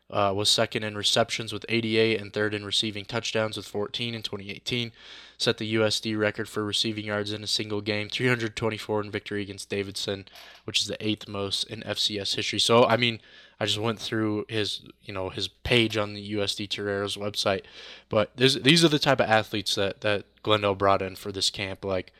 Uh, 0.07 0.31
was 0.35 0.50
second 0.50 0.83
in 0.83 0.95
receptions 0.95 1.51
with 1.51 1.65
88 1.67 2.21
and 2.21 2.31
third 2.31 2.53
in 2.53 2.63
receiving 2.63 3.05
touchdowns 3.05 3.57
with 3.57 3.65
14 3.65 4.13
in 4.13 4.21
2018. 4.21 4.91
Set 5.39 5.57
the 5.57 5.75
USD 5.75 6.15
record 6.15 6.47
for 6.47 6.63
receiving 6.63 7.05
yards 7.05 7.31
in 7.31 7.43
a 7.43 7.47
single 7.47 7.81
game, 7.81 8.07
324 8.07 9.01
in 9.01 9.09
victory 9.09 9.41
against 9.41 9.67
Davidson, 9.67 10.27
which 10.65 10.79
is 10.79 10.85
the 10.85 11.03
eighth 11.05 11.27
most 11.27 11.63
in 11.63 11.81
FCS 11.81 12.35
history. 12.35 12.59
So, 12.59 12.85
I 12.85 12.97
mean, 12.97 13.19
I 13.59 13.65
just 13.65 13.79
went 13.79 14.00
through 14.00 14.45
his, 14.50 14.81
you 15.03 15.13
know, 15.13 15.29
his 15.29 15.47
page 15.47 15.95
on 15.95 16.13
the 16.13 16.33
USD 16.33 16.69
Torero's 16.69 17.15
website. 17.15 17.62
But 18.09 18.35
these 18.35 18.83
are 18.83 18.89
the 18.89 19.00
type 19.00 19.19
of 19.19 19.29
athletes 19.29 19.75
that 19.75 20.01
that 20.01 20.25
Glendale 20.43 20.75
brought 20.75 21.01
in 21.01 21.15
for 21.15 21.31
this 21.31 21.50
camp. 21.50 21.85
Like, 21.85 22.12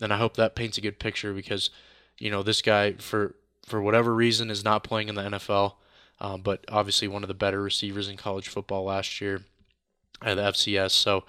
and 0.00 0.12
I 0.12 0.18
hope 0.18 0.36
that 0.36 0.54
paints 0.54 0.76
a 0.76 0.82
good 0.82 0.98
picture 0.98 1.32
because, 1.32 1.70
you 2.18 2.30
know, 2.30 2.42
this 2.42 2.60
guy 2.60 2.92
for 2.94 3.34
for 3.66 3.80
whatever 3.80 4.14
reason 4.14 4.50
is 4.50 4.62
not 4.62 4.84
playing 4.84 5.08
in 5.08 5.14
the 5.14 5.22
NFL, 5.22 5.74
um, 6.20 6.42
but 6.42 6.64
obviously 6.68 7.08
one 7.08 7.24
of 7.24 7.28
the 7.28 7.34
better 7.34 7.62
receivers 7.62 8.08
in 8.08 8.18
college 8.18 8.48
football 8.48 8.84
last 8.84 9.20
year 9.20 9.42
at 10.22 10.34
the 10.34 10.42
FCS. 10.42 10.90
So. 10.90 11.24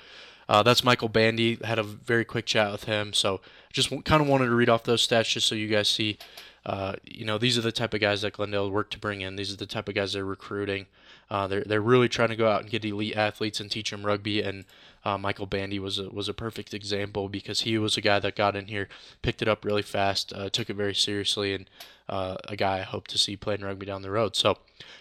Uh, 0.48 0.62
that's 0.62 0.84
Michael 0.84 1.10
Bandy. 1.10 1.58
Had 1.64 1.80
a 1.80 1.84
very 1.84 2.24
quick 2.24 2.46
chat 2.46 2.72
with 2.72 2.84
him, 2.84 3.14
so 3.14 3.42
just 3.74 3.90
kind 4.06 4.22
of 4.22 4.28
wanted 4.28 4.46
to 4.46 4.54
read 4.54 4.70
off 4.70 4.84
those 4.84 5.08
stats 5.08 5.32
just 5.32 5.48
so 5.48 5.56
you 5.56 5.68
guys 5.68 5.90
see 5.90 6.20
uh, 6.66 6.94
you 7.04 7.26
know, 7.26 7.38
these 7.38 7.58
are 7.58 7.62
the 7.62 7.72
type 7.72 7.94
of 7.94 8.00
guys 8.00 8.24
that 8.24 8.34
Glendale 8.34 8.72
worked 8.72 8.94
to 8.94 9.00
bring 9.00 9.22
in. 9.22 9.36
These 9.36 9.54
are 9.54 9.58
the 9.58 9.68
type 9.68 9.88
of 9.88 9.94
guys 9.94 10.14
they're 10.14 10.26
recruiting. 10.26 10.88
Uh, 11.30 11.48
they're 11.48 11.64
they're 11.64 11.82
really 11.82 12.10
trying 12.10 12.30
to 12.30 12.36
go 12.36 12.50
out 12.50 12.62
and 12.62 12.70
get 12.70 12.84
elite 12.84 13.16
athletes 13.16 13.60
and 13.60 13.70
teach 13.70 13.92
them 13.92 14.06
rugby. 14.06 14.42
And 14.42 14.66
uh, 15.04 15.18
Michael 15.18 15.46
Bandy 15.46 15.78
was 15.78 16.00
a, 16.00 16.10
was 16.10 16.28
a 16.28 16.34
perfect 16.34 16.74
example 16.74 17.30
because 17.30 17.62
he 17.62 17.78
was 17.78 17.98
a 17.98 18.02
guy 18.02 18.20
that 18.20 18.36
got 18.36 18.56
in 18.56 18.68
here, 18.68 18.90
picked 19.22 19.44
it 19.44 19.48
up 19.48 19.64
really 19.64 19.84
fast, 19.84 20.34
uh, 20.34 20.50
took 20.50 20.70
it 20.70 20.76
very 20.76 20.96
seriously, 20.96 21.54
and 21.54 21.70
uh, 22.10 22.38
a 22.48 22.56
guy 22.56 22.80
I 22.80 22.84
hope 22.84 23.08
to 23.10 23.18
see 23.18 23.36
playing 23.36 23.62
rugby 23.62 23.86
down 23.86 24.02
the 24.02 24.12
road. 24.12 24.36
So, 24.36 24.58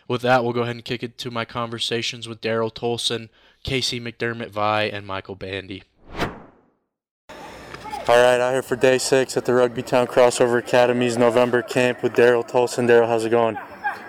with 0.06 0.21
that, 0.21 0.44
we'll 0.44 0.52
go 0.52 0.62
ahead 0.62 0.76
and 0.76 0.85
kick 0.85 1.02
it 1.02 1.16
to 1.18 1.30
my 1.30 1.47
conversations 1.47 2.28
with 2.28 2.42
Daryl 2.42 2.73
Tolson, 2.73 3.30
Casey 3.62 3.99
McDermott 3.99 4.50
Vi, 4.50 4.83
and 4.83 5.06
Michael 5.06 5.35
Bandy. 5.35 5.83
All 8.06 8.16
right, 8.16 8.38
out 8.38 8.52
here 8.52 8.61
for 8.61 8.76
day 8.76 8.99
six 8.99 9.34
at 9.34 9.46
the 9.46 9.54
Rugby 9.54 9.82
Town 9.82 10.06
Crossover 10.06 10.58
Academy's 10.58 11.16
November 11.16 11.62
camp 11.62 12.02
with 12.02 12.12
Daryl 12.12 12.46
Tolson. 12.46 12.87
Daryl, 12.87 13.08
how's 13.08 13.25
it 13.25 13.30
going? 13.30 13.56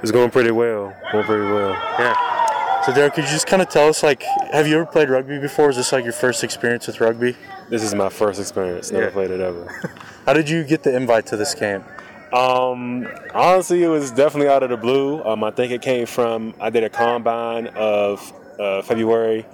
It's 0.02 0.12
going 0.12 0.32
pretty 0.32 0.52
well. 0.52 0.94
Going 1.14 1.24
pretty 1.24 1.46
well. 1.46 1.70
Yeah. 1.98 2.82
So, 2.82 2.92
Daryl, 2.92 3.14
could 3.14 3.24
you 3.24 3.30
just 3.30 3.48
kind 3.48 3.62
of 3.62 3.70
tell 3.70 3.88
us, 3.88 4.04
like, 4.04 4.22
have 4.52 4.68
you 4.68 4.76
ever 4.76 4.86
played 4.86 5.10
rugby 5.10 5.40
before? 5.40 5.70
Is 5.70 5.78
this 5.78 5.94
like 5.94 6.04
your 6.04 6.12
first 6.12 6.44
experience 6.44 6.88
with 6.88 7.00
rugby? 7.00 7.38
This 7.70 7.84
is 7.84 7.96
my 7.96 8.10
first 8.10 8.38
experience. 8.38 8.92
Never 8.92 9.06
yeah. 9.06 9.12
played 9.12 9.32
it 9.32 9.40
ever. 9.40 9.66
How 10.26 10.34
did 10.34 10.50
you 10.50 10.66
get 10.66 10.84
the 10.84 10.94
invite 10.94 11.28
to 11.28 11.38
this 11.38 11.56
camp? 11.56 11.88
Um, 12.34 13.08
honestly, 13.34 13.82
it 13.82 13.88
was 13.88 14.12
definitely 14.12 14.50
out 14.50 14.62
of 14.62 14.72
the 14.72 14.78
blue. 14.78 15.24
Um, 15.24 15.42
I 15.42 15.52
think 15.52 15.72
it 15.72 15.82
came 15.82 16.06
from 16.06 16.54
I 16.60 16.70
did 16.70 16.84
a 16.84 16.90
combine 16.90 17.68
of 17.68 18.34
uh, 18.60 18.82
February 18.82 19.46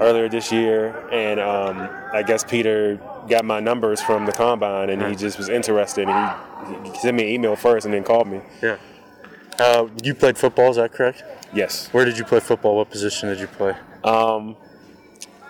earlier 0.00 0.28
this 0.28 0.52
year, 0.52 0.94
and 1.10 1.40
um, 1.40 1.88
I 2.12 2.22
guess 2.22 2.44
Peter 2.44 3.00
got 3.26 3.44
my 3.44 3.60
numbers 3.60 4.00
from 4.00 4.26
the 4.26 4.32
combine, 4.32 4.90
and 4.90 5.02
he 5.02 5.14
just 5.14 5.38
was 5.38 5.48
interested, 5.48 6.08
and 6.08 6.84
he, 6.84 6.90
he 6.90 6.98
sent 6.98 7.16
me 7.16 7.24
an 7.24 7.28
email 7.28 7.56
first, 7.56 7.84
and 7.84 7.94
then 7.94 8.04
called 8.04 8.28
me. 8.28 8.40
Yeah. 8.62 8.78
Uh, 9.58 9.88
you 10.02 10.14
played 10.14 10.36
football, 10.36 10.70
is 10.70 10.76
that 10.76 10.92
correct? 10.92 11.24
Yes. 11.52 11.88
Where 11.92 12.04
did 12.04 12.18
you 12.18 12.24
play 12.24 12.40
football? 12.40 12.76
What 12.76 12.90
position 12.90 13.28
did 13.28 13.40
you 13.40 13.46
play? 13.46 13.74
Um, 14.04 14.56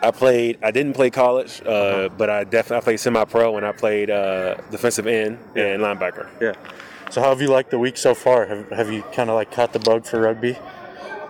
I 0.02 0.10
played. 0.10 0.58
I 0.62 0.70
didn't 0.70 0.92
play 0.92 1.10
college, 1.10 1.62
uh, 1.64 1.68
uh-huh. 1.68 2.08
but 2.16 2.30
I 2.30 2.44
definitely 2.44 2.76
I 2.76 2.80
played 2.80 3.00
semi-pro, 3.00 3.56
and 3.56 3.66
I 3.66 3.72
played 3.72 4.10
uh, 4.10 4.56
defensive 4.70 5.06
end 5.06 5.38
yeah. 5.54 5.66
and 5.66 5.82
linebacker. 5.82 6.28
Yeah. 6.40 6.52
So 7.10 7.20
how 7.20 7.30
have 7.30 7.40
you 7.40 7.48
liked 7.48 7.70
the 7.70 7.78
week 7.78 7.96
so 7.96 8.14
far? 8.14 8.46
Have, 8.46 8.70
have 8.70 8.92
you 8.92 9.02
kind 9.12 9.30
of 9.30 9.36
like 9.36 9.50
caught 9.50 9.72
the 9.72 9.78
bug 9.78 10.04
for 10.04 10.20
rugby? 10.20 10.58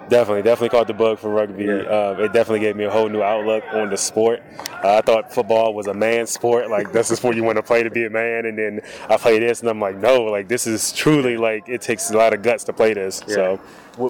Definitely, 0.08 0.42
definitely 0.42 0.68
caught 0.68 0.86
the 0.86 0.94
bug 0.94 1.18
for 1.18 1.30
rugby. 1.30 1.64
Yeah. 1.64 1.74
Uh, 1.74 2.16
it 2.20 2.32
definitely 2.32 2.60
gave 2.60 2.76
me 2.76 2.84
a 2.84 2.90
whole 2.90 3.08
new 3.08 3.22
outlook 3.22 3.64
on 3.72 3.90
the 3.90 3.96
sport. 3.96 4.42
Uh, 4.84 4.98
I 4.98 5.00
thought 5.00 5.32
football 5.32 5.74
was 5.74 5.88
a 5.88 5.94
man 5.94 6.26
sport, 6.26 6.70
like 6.70 6.92
that's 6.92 7.08
the 7.08 7.16
sport 7.16 7.34
you 7.34 7.42
want 7.42 7.56
to 7.56 7.62
play 7.62 7.82
to 7.82 7.90
be 7.90 8.04
a 8.04 8.10
man. 8.10 8.46
And 8.46 8.56
then 8.56 8.80
I 9.08 9.16
play 9.16 9.38
this, 9.40 9.60
and 9.60 9.68
I'm 9.68 9.80
like, 9.80 9.96
no, 9.96 10.22
like 10.22 10.46
this 10.48 10.66
is 10.66 10.92
truly 10.92 11.36
like 11.36 11.68
it 11.68 11.80
takes 11.80 12.10
a 12.10 12.16
lot 12.16 12.32
of 12.34 12.42
guts 12.42 12.64
to 12.64 12.72
play 12.72 12.94
this. 12.94 13.22
Yeah. 13.26 13.34
So, 13.34 13.60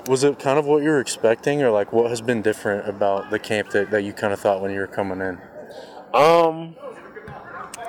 was 0.06 0.22
it 0.24 0.38
kind 0.38 0.58
of 0.58 0.66
what 0.66 0.82
you 0.82 0.90
were 0.90 1.00
expecting, 1.00 1.62
or 1.62 1.70
like 1.70 1.92
what 1.92 2.10
has 2.10 2.20
been 2.20 2.42
different 2.42 2.88
about 2.88 3.30
the 3.30 3.38
camp 3.38 3.70
that, 3.70 3.90
that 3.90 4.02
you 4.02 4.12
kind 4.12 4.32
of 4.32 4.40
thought 4.40 4.60
when 4.60 4.72
you 4.72 4.80
were 4.80 4.86
coming 4.86 5.20
in? 5.20 5.38
Um, 6.12 6.76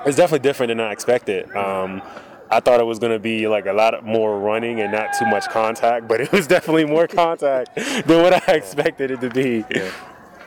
it's 0.06 0.16
definitely 0.16 0.40
different 0.40 0.68
than 0.68 0.80
I 0.80 0.92
expected. 0.92 1.50
Um, 1.54 2.02
I 2.50 2.60
thought 2.60 2.80
it 2.80 2.84
was 2.84 2.98
going 2.98 3.12
to 3.12 3.18
be 3.18 3.46
like 3.46 3.66
a 3.66 3.72
lot 3.72 4.04
more 4.04 4.38
running 4.38 4.80
and 4.80 4.92
not 4.92 5.10
too 5.18 5.26
much 5.26 5.48
contact, 5.48 6.08
but 6.08 6.20
it 6.20 6.32
was 6.32 6.46
definitely 6.46 6.86
more 6.86 7.06
contact 7.22 7.74
than 7.74 8.22
what 8.22 8.48
I 8.48 8.54
expected 8.54 9.10
it 9.10 9.20
to 9.20 9.30
be. 9.30 9.64
Yeah. 9.70 9.90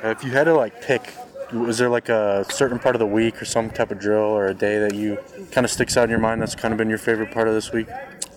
If 0.04 0.24
you 0.24 0.32
had 0.32 0.46
to 0.46 0.54
like 0.54 0.82
pick, 0.82 1.14
was 1.54 1.78
there 1.78 1.90
like 1.90 2.10
a 2.10 2.46
certain 2.50 2.80
part 2.80 2.96
of 2.96 3.00
the 3.00 3.06
week 3.06 3.42
or 3.42 3.46
some 3.46 3.70
type 3.70 3.92
of 3.92 4.00
drill 4.00 4.20
or 4.20 4.48
a 4.48 4.54
day 4.54 4.80
that 4.80 4.96
you 4.96 5.20
kind 5.52 5.64
of 5.64 5.70
sticks 5.70 5.96
out 5.96 6.06
in 6.06 6.10
your 6.10 6.20
mind 6.20 6.42
that's 6.42 6.56
kind 6.56 6.74
of 6.74 6.78
been 6.78 6.90
your 6.90 6.98
favorite 6.98 7.32
part 7.32 7.48
of 7.48 7.54
this 7.54 7.72
week? 7.72 7.88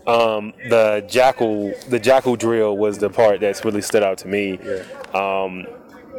Um, 0.06 0.52
the 0.68 1.04
jackal, 1.08 1.72
the 1.88 1.98
jackal 1.98 2.36
drill 2.36 2.76
was 2.76 2.98
the 2.98 3.08
part 3.08 3.40
that's 3.40 3.64
really 3.64 3.80
stood 3.80 4.02
out 4.02 4.18
to 4.18 4.28
me. 4.28 4.58
Yeah. 4.62 4.82
Um, 5.14 5.66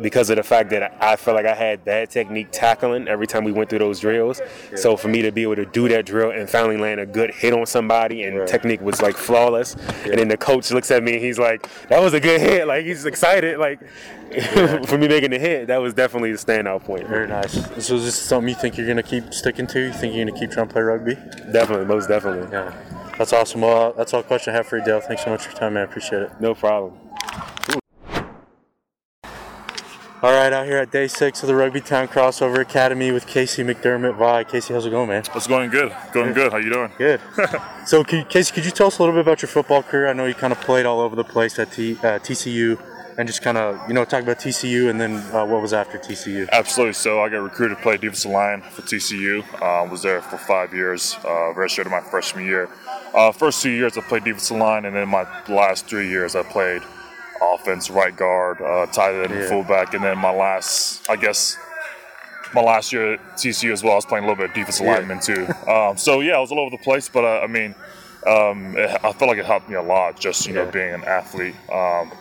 because 0.02 0.30
of 0.30 0.38
the 0.38 0.44
fact 0.44 0.70
that 0.72 0.96
I 1.02 1.16
felt 1.16 1.36
like 1.36 1.46
I 1.46 1.56
had 1.56 1.84
bad 1.84 2.10
technique 2.10 2.50
tackling 2.52 3.08
every 3.08 3.28
time 3.28 3.44
we 3.44 3.52
went 3.52 3.70
through 3.70 3.80
those 3.80 4.00
drills. 4.00 4.42
So 4.75 4.98
for 4.98 5.08
me 5.08 5.22
to 5.22 5.32
be 5.32 5.44
able 5.44 5.56
to 5.56 5.66
do 5.66 5.88
that 5.90 6.06
drill 6.06 6.32
and 6.32 6.50
finally 6.50 6.78
land 6.78 7.00
a 7.00 7.06
good 7.06 7.32
hit 7.32 7.54
on 7.54 7.66
somebody 7.66 8.24
and 8.24 8.40
right. 8.40 8.48
technique 8.48 8.82
was 8.82 9.02
like 9.02 9.16
flawless. 9.16 9.75
Yeah. 9.78 10.12
And 10.12 10.20
then 10.20 10.28
the 10.28 10.38
coach 10.38 10.72
looks 10.72 10.92
at 10.92 11.04
me 11.04 11.14
and 11.14 11.24
he's 11.24 11.40
like, 11.40 11.68
"That 11.90 12.02
was 12.02 12.14
a 12.14 12.20
good 12.20 12.42
hit." 12.42 12.68
Like 12.68 12.86
he's 12.86 13.06
excited. 13.06 13.58
Like 13.58 13.80
yeah. 14.32 14.82
for 14.86 14.98
me 14.98 15.08
making 15.08 15.32
the 15.32 15.40
hit, 15.40 15.68
that 15.68 15.78
was 15.78 15.94
definitely 15.94 16.32
the 16.32 16.38
standout 16.38 16.84
point. 16.84 17.08
Very 17.08 17.28
nice. 17.28 17.54
So 17.86 17.96
is 17.96 18.06
this 18.06 18.16
something 18.16 18.50
you 18.50 18.56
think 18.56 18.78
you're 18.78 18.88
gonna 18.88 19.04
keep 19.04 19.34
sticking 19.34 19.68
to? 19.68 19.80
You 19.80 19.94
think 19.94 20.16
you're 20.16 20.25
gonna 20.25 20.38
keep 20.38 20.52
trying 20.52 20.68
to 20.68 20.74
play 20.74 20.82
rugby? 20.82 21.16
Definitely, 21.52 21.86
most 21.86 22.08
definitely. 22.08 22.52
Yeah. 22.52 22.74
That's 23.18 23.32
awesome. 23.32 23.62
Well, 23.62 23.94
that's 23.94 24.14
all 24.14 24.22
the 24.22 24.28
question 24.28 24.54
I 24.54 24.58
have 24.58 24.68
for 24.68 24.78
you, 24.78 24.84
Dale. 24.84 25.00
Thanks 25.00 25.24
so 25.24 25.30
much 25.30 25.44
for 25.44 25.52
your 25.52 25.60
time, 25.60 25.74
man. 25.75 25.88
I 25.88 25.90
appreciate 25.90 26.22
it. 26.22 26.32
No 26.42 26.54
problem. 26.54 27.05
All 30.25 30.34
right, 30.34 30.51
out 30.51 30.65
here 30.65 30.77
at 30.77 30.89
day 30.89 31.08
six 31.08 31.44
of 31.44 31.48
the 31.48 31.53
Rugby 31.53 31.82
Town 31.82 32.08
Crossover 32.08 32.60
Academy 32.60 33.12
with 33.12 33.27
Casey 33.27 33.63
McDermott. 33.63 34.15
Vi, 34.15 34.44
Casey, 34.46 34.74
how's 34.74 34.88
it 34.88 34.89
going, 34.89 35.08
man? 35.08 35.24
It's 35.36 35.46
going 35.46 35.70
good. 35.70 35.96
Going 36.13 36.34
good. 36.34 36.50
good. 36.50 36.51
How 36.51 36.58
you 36.58 36.72
doing? 36.72 36.91
Good. 36.98 37.22
so, 37.86 38.03
could, 38.03 38.27
Casey, 38.27 38.51
could 38.51 38.65
you 38.65 38.72
tell 38.72 38.88
us 38.88 38.98
a 38.98 39.03
little 39.03 39.13
bit 39.13 39.22
about 39.22 39.44
your 39.44 39.50
football 39.50 39.84
career? 39.84 40.08
I 40.08 40.13
know 40.13 40.25
you 40.25 40.34
kind 40.34 40.51
of 40.51 40.60
played 40.62 40.88
all 40.88 41.00
over 41.00 41.15
the 41.15 41.24
place 41.24 41.60
at 41.60 41.72
T, 41.72 41.91
uh, 41.98 42.17
TCU, 42.17 42.82
and 43.20 43.27
just 43.27 43.44
kind 43.44 43.55
of 43.55 43.79
you 43.88 43.94
know 43.94 44.03
talk 44.03 44.24
about 44.24 44.39
TCU 44.39 44.89
and 44.89 45.00
then 45.00 45.17
uh, 45.32 45.46
what 45.46 45.62
was 45.62 45.74
after 45.74 46.00
TCU. 46.00 46.50
Absolutely. 46.50 46.94
So, 46.94 47.22
I 47.22 47.29
got 47.29 47.44
recruited 47.44 47.77
to 47.77 47.84
play 47.84 47.98
defensive 47.98 48.32
line 48.32 48.63
for 48.63 48.82
TCU. 48.82 49.44
Uh, 49.62 49.88
was 49.88 50.01
there 50.01 50.24
for 50.24 50.39
five 50.39 50.74
years. 50.74 51.17
Uh, 51.24 51.53
redshirted 51.53 51.91
my 51.91 52.01
freshman 52.01 52.46
year. 52.46 52.67
Uh, 53.13 53.32
first 53.32 53.62
two 53.62 53.70
years 53.70 53.96
I 53.96 54.01
played 54.01 54.24
defensive 54.24 54.58
line, 54.58 54.86
and 54.86 54.96
then 54.96 55.08
my 55.08 55.27
last 55.48 55.86
three 55.86 56.10
years 56.10 56.36
I 56.36 56.41
played 56.41 56.82
offense, 57.42 57.89
right 57.89 58.15
guard, 58.15 58.62
uh, 58.62 58.86
tight 58.88 59.15
end, 59.15 59.32
yeah. 59.32 59.48
fullback, 59.48 59.94
and 59.94 60.04
then 60.04 60.18
my 60.18 60.32
last, 60.32 61.10
I 61.10 61.15
guess, 61.15 61.58
my 62.54 62.62
last 62.62 62.94
year 62.94 63.13
at 63.13 63.20
TCU 63.38 63.72
as 63.72 63.84
well, 63.84 63.94
I 63.94 63.96
was 63.96 64.06
playing 64.06 64.24
a 64.24 64.27
little 64.27 64.42
bit 64.42 64.50
of 64.50 64.56
defensive 64.56 64.86
yeah. 64.86 64.98
lineman 64.98 65.20
too. 65.20 65.48
Um, 65.70 65.98
so 65.98 66.22
yeah, 66.22 66.34
I 66.34 66.39
was 66.39 66.51
all 66.51 66.60
over 66.60 66.70
the 66.70 66.84
place, 66.84 67.10
but 67.10 67.25
uh, 67.25 67.42
I 67.42 67.48
mean, 67.48 67.75
um, 68.25 68.77
it, 68.77 68.89
I 69.04 69.12
felt 69.12 69.30
like 69.30 69.38
it 69.38 69.46
helped 69.46 69.70
me 69.70 69.75
a 69.75 69.82
lot, 69.82 70.20
just 70.20 70.48
you 70.48 70.54
yeah. 70.54 70.63
know, 70.63 70.72
being 70.72 70.94
an 70.94 71.04
athlete, 71.04 71.56
um, 71.72 72.12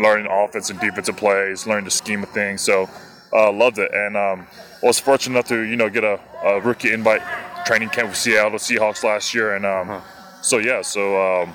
learning 0.00 0.26
offense 0.30 0.70
and 0.70 0.80
defensive 0.80 1.16
plays, 1.16 1.66
learning 1.66 1.84
the 1.84 1.90
scheme 1.90 2.22
of 2.22 2.30
things. 2.30 2.62
So 2.62 2.88
uh, 3.32 3.52
loved 3.52 3.78
it, 3.78 3.90
and 3.92 4.16
um, 4.16 4.46
I 4.82 4.86
was 4.86 4.98
fortunate 4.98 5.36
enough 5.36 5.48
to 5.48 5.60
you 5.60 5.76
know 5.76 5.88
get 5.88 6.04
a, 6.04 6.20
a, 6.44 6.60
rookie 6.60 6.92
invite 6.92 7.22
training 7.64 7.90
camp 7.90 8.08
with 8.08 8.18
Seattle 8.18 8.58
Seahawks 8.58 9.02
last 9.04 9.34
year, 9.34 9.56
and 9.56 9.64
um, 9.64 9.90
uh-huh. 9.90 10.42
so 10.42 10.58
yeah, 10.58 10.82
so 10.82 11.42
um, 11.42 11.54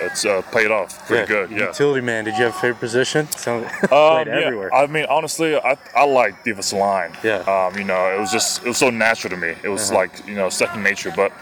it's 0.00 0.24
uh, 0.24 0.42
paid 0.52 0.70
off 0.70 1.06
pretty 1.06 1.22
yeah. 1.22 1.26
good. 1.26 1.50
Yeah. 1.50 1.66
Utility 1.68 2.00
man. 2.00 2.24
Did 2.24 2.36
you 2.36 2.44
have 2.44 2.54
a 2.54 2.58
favorite 2.58 2.80
position? 2.80 3.28
um, 3.46 3.62
yeah. 3.90 4.24
everywhere. 4.28 4.74
I 4.74 4.86
mean, 4.86 5.06
honestly, 5.08 5.56
I, 5.56 5.76
I 5.94 6.04
like 6.04 6.42
defensive 6.44 6.78
line. 6.78 7.12
Yeah. 7.22 7.38
Um, 7.40 7.76
you 7.78 7.84
know, 7.84 8.14
it 8.14 8.18
was 8.18 8.32
just 8.32 8.62
it 8.62 8.68
was 8.68 8.78
so 8.78 8.90
natural 8.90 9.30
to 9.30 9.36
me. 9.36 9.54
It 9.62 9.68
was 9.68 9.90
uh-huh. 9.90 10.00
like 10.00 10.26
you 10.26 10.34
know 10.34 10.48
second 10.48 10.82
nature. 10.82 11.12
But 11.14 11.32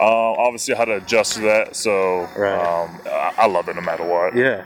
uh, 0.00 0.32
obviously, 0.32 0.74
I 0.74 0.78
had 0.78 0.86
to 0.86 0.96
adjust 0.96 1.34
to 1.34 1.40
that. 1.42 1.76
So 1.76 2.28
right. 2.36 2.84
um, 2.84 3.00
I, 3.06 3.34
I, 3.38 3.46
love 3.46 3.68
it 3.68 3.76
no 3.76 3.82
matter 3.82 4.06
what. 4.06 4.36
Yeah. 4.36 4.64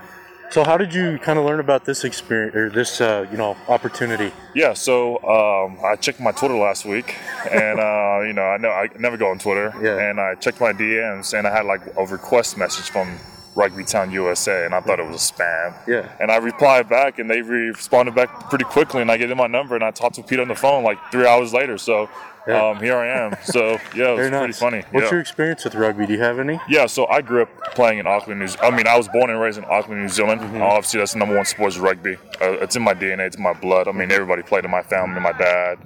So 0.50 0.64
how 0.64 0.78
did 0.78 0.95
you 0.95 1.19
kind 1.19 1.38
of 1.38 1.45
learn 1.45 1.61
about 1.61 1.85
this 1.85 2.05
experience 2.05 2.57
or 2.57 2.71
this 2.71 3.02
uh, 3.02 3.26
you 3.31 3.37
know 3.37 3.55
opportunity? 3.69 4.33
Yeah, 4.55 4.73
so 4.73 5.19
um, 5.19 5.78
I 5.85 5.97
checked 5.97 6.21
my 6.21 6.33
Twitter 6.33 6.57
last 6.57 6.87
week, 6.87 7.17
and 7.50 7.78
uh, 7.78 8.21
you 8.26 8.33
know 8.33 8.45
I 8.45 8.57
know 8.57 8.71
I 8.71 8.88
never 8.99 9.19
go 9.19 9.31
on 9.31 9.38
Twitter, 9.38 9.75
Yeah. 9.83 10.09
and 10.09 10.19
I 10.19 10.37
checked 10.37 10.61
my 10.61 10.73
DMs, 10.73 11.37
and 11.37 11.47
I 11.47 11.55
had 11.55 11.67
like 11.67 11.83
a 11.99 12.07
request 12.07 12.57
message 12.57 12.88
from 12.88 13.19
Rugby 13.58 13.82
Town 13.82 14.12
USA, 14.12 14.64
and 14.64 14.72
I 14.72 14.80
thought 14.80 15.00
it 15.00 15.06
was 15.06 15.16
a 15.30 15.32
spam. 15.32 15.74
Yeah. 15.88 16.08
And 16.20 16.30
I 16.30 16.36
replied 16.36 16.88
back, 16.88 17.18
and 17.18 17.28
they 17.28 17.42
responded 17.42 18.14
back 18.14 18.48
pretty 18.48 18.64
quickly, 18.64 19.02
and 19.02 19.10
I 19.10 19.16
gave 19.16 19.28
them 19.28 19.38
my 19.38 19.48
number, 19.48 19.74
and 19.74 19.82
I 19.82 19.90
talked 19.90 20.14
to 20.14 20.22
Pete 20.22 20.38
on 20.38 20.46
the 20.46 20.54
phone 20.54 20.84
like 20.84 20.98
three 21.10 21.26
hours 21.26 21.52
later. 21.52 21.76
So 21.76 22.08
Yeah. 22.46 22.68
um, 22.68 22.78
here 22.78 22.96
I 22.96 23.08
am. 23.08 23.36
So 23.42 23.72
yeah, 23.96 24.10
it 24.10 24.16
was 24.16 24.28
Very 24.28 24.30
pretty 24.30 24.52
funny. 24.52 24.82
What's 24.92 25.06
yeah. 25.06 25.10
your 25.10 25.20
experience 25.20 25.64
with 25.64 25.74
rugby? 25.74 26.06
Do 26.06 26.12
you 26.12 26.20
have 26.20 26.38
any? 26.38 26.60
Yeah, 26.68 26.86
so 26.86 27.06
I 27.08 27.20
grew 27.20 27.42
up 27.42 27.74
playing 27.74 27.98
in 27.98 28.06
Auckland, 28.06 28.38
New 28.38 28.46
Zealand. 28.46 28.72
I 28.72 28.76
mean, 28.76 28.86
I 28.86 28.96
was 28.96 29.08
born 29.08 29.28
and 29.28 29.40
raised 29.40 29.58
in 29.58 29.64
Auckland, 29.64 30.00
New 30.02 30.08
Zealand. 30.08 30.40
Mm-hmm. 30.40 30.62
Obviously, 30.62 30.98
that's 31.00 31.12
the 31.14 31.18
number 31.18 31.34
one 31.36 31.44
sport 31.44 31.72
is 31.72 31.78
rugby. 31.80 32.14
Uh, 32.40 32.52
it's 32.62 32.76
in 32.76 32.82
my 32.82 32.94
DNA, 32.94 33.26
it's 33.26 33.36
in 33.36 33.42
my 33.42 33.54
blood. 33.54 33.88
I 33.88 33.92
mean, 33.92 34.12
everybody 34.12 34.42
played 34.42 34.64
in 34.64 34.70
my 34.70 34.82
family, 34.82 35.20
my 35.20 35.32
dad. 35.32 35.78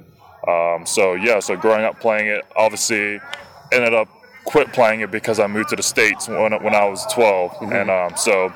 Um, 0.47 0.85
so, 0.85 1.15
yeah, 1.15 1.41
so 1.41 1.57
growing 1.57 1.85
up 1.85 1.99
playing 2.01 2.27
it, 2.29 2.45
obviously 2.55 3.19
ended 3.73 3.95
up 3.95 4.09
quit 4.45 4.73
playing 4.73 5.01
it 5.01 5.11
because 5.11 5.39
I 5.41 5.47
moved 5.47 5.69
to 5.71 5.77
the 5.77 5.83
States 5.83 6.29
when, 6.29 6.53
when 6.63 6.75
I 6.75 6.85
was 6.85 7.07
12. 7.13 7.51
Mm-hmm. 7.53 7.73
And 7.73 7.91
um, 7.91 8.17
so, 8.17 8.53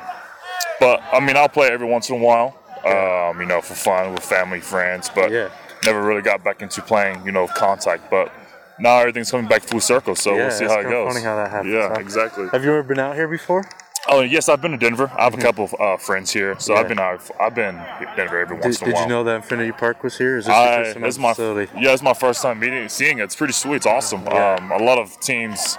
but 0.81 1.00
I 1.12 1.21
mean, 1.21 1.37
I'll 1.37 1.49
play 1.49 1.69
every 1.69 1.87
once 1.88 2.11
in 2.11 2.16
a 2.16 2.19
while, 2.19 2.57
um, 2.85 3.40
you 3.40 3.47
know, 3.47 3.61
for 3.61 3.75
fun 3.75 4.12
with 4.12 4.25
family, 4.25 4.61
friends, 4.61 5.11
but 5.14 5.31
Yeah. 5.31 5.49
never 5.85 6.02
really 6.02 6.23
got 6.23 6.43
back 6.45 6.62
into 6.62 6.83
playing, 6.83 7.25
you 7.25 7.33
know, 7.33 7.47
contact. 7.47 8.11
But 8.11 8.33
now 8.78 8.99
everything's 8.99 9.31
coming 9.31 9.49
back 9.49 9.62
full 9.62 9.81
circle, 9.81 10.14
so 10.14 10.33
Yeah, 10.35 10.37
we'll 10.49 10.50
see 10.50 10.64
how 10.66 10.81
it 10.81 10.85
goes. 10.85 11.12
funny 11.12 11.25
how 11.25 11.37
that 11.37 11.50
happens, 11.50 11.73
Yeah, 11.73 11.88
huh? 11.88 11.95
exactly. 12.00 12.49
Have 12.52 12.64
you 12.64 12.71
ever 12.71 12.83
been 12.83 12.99
out 12.99 13.14
here 13.14 13.28
before? 13.28 13.64
Oh 14.09 14.21
yes, 14.21 14.49
I've 14.49 14.61
been 14.63 14.71
to 14.71 14.77
Denver. 14.77 15.11
I 15.19 15.25
have 15.25 15.35
a 15.35 15.39
couple 15.39 15.65
of 15.65 15.75
uh, 15.81 15.97
friends 15.97 16.33
here, 16.33 16.59
so 16.61 16.75
Yeah. 16.75 16.81
I've 16.81 16.89
been 16.89 17.01
out. 17.01 17.29
I've 17.41 17.55
been 17.57 17.75
to 17.75 18.13
Denver 18.17 18.39
every 18.39 18.57
Did, 18.57 18.65
once 18.65 18.81
in 18.81 18.89
a 18.89 18.93
while. 18.93 19.03
did 19.03 19.09
you 19.11 19.15
know 19.17 19.25
that 19.25 19.37
Infinity 19.37 19.73
Park 19.73 20.05
was 20.05 20.17
here? 20.17 20.37
Is 20.39 20.47
this 20.47 20.55
I, 20.55 20.77
your 20.77 20.85
first 20.85 20.95
time 20.95 21.05
it's 21.05 21.19
my 21.19 21.31
facility? 21.33 21.73
yeah, 21.81 21.93
it's 21.93 22.03
my 22.03 22.15
first 22.15 22.43
time 22.43 22.61
meeting, 22.61 22.89
seeing 22.89 23.19
it. 23.19 23.25
It's 23.25 23.35
pretty 23.37 23.53
sweet. 23.53 23.77
It's 23.77 23.87
awesome. 23.87 24.23
Yeah. 24.25 24.59
Um, 24.61 24.71
a 24.71 24.79
lot 24.79 24.99
of 24.99 25.19
teams, 25.21 25.77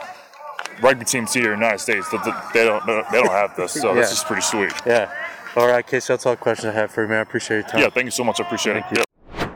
rugby 0.82 1.06
teams 1.06 1.34
here 1.34 1.54
in 1.54 1.60
the 1.60 1.66
United 1.66 1.80
States, 1.80 2.10
they, 2.10 2.18
they 2.54 2.66
don't 2.66 2.86
they 2.86 3.22
don't 3.22 3.32
have 3.32 3.56
this, 3.56 3.72
so 3.74 3.94
this 3.96 4.10
Yeah. 4.10 4.14
is 4.14 4.24
pretty 4.26 4.42
sweet. 4.42 4.74
Yeah. 4.86 5.10
All 5.56 5.68
right, 5.68 5.86
Casey, 5.88 6.12
that's 6.14 6.26
all 6.26 6.34
the 6.34 6.38
questions 6.38 6.70
I 6.70 6.74
have 6.74 6.92
for 6.92 7.04
you, 7.04 7.08
man. 7.08 7.20
I 7.20 7.22
appreciate 7.22 7.58
your 7.60 7.68
time. 7.68 7.82
Yeah, 7.82 7.90
thank 7.90 8.06
you 8.06 8.12
so 8.12 8.24
much. 8.26 8.40
I 8.42 8.44
appreciate 8.44 8.74
Thank 8.74 8.92
it. 8.92 8.98
you. 9.00 9.04
Yeah. 9.38 9.50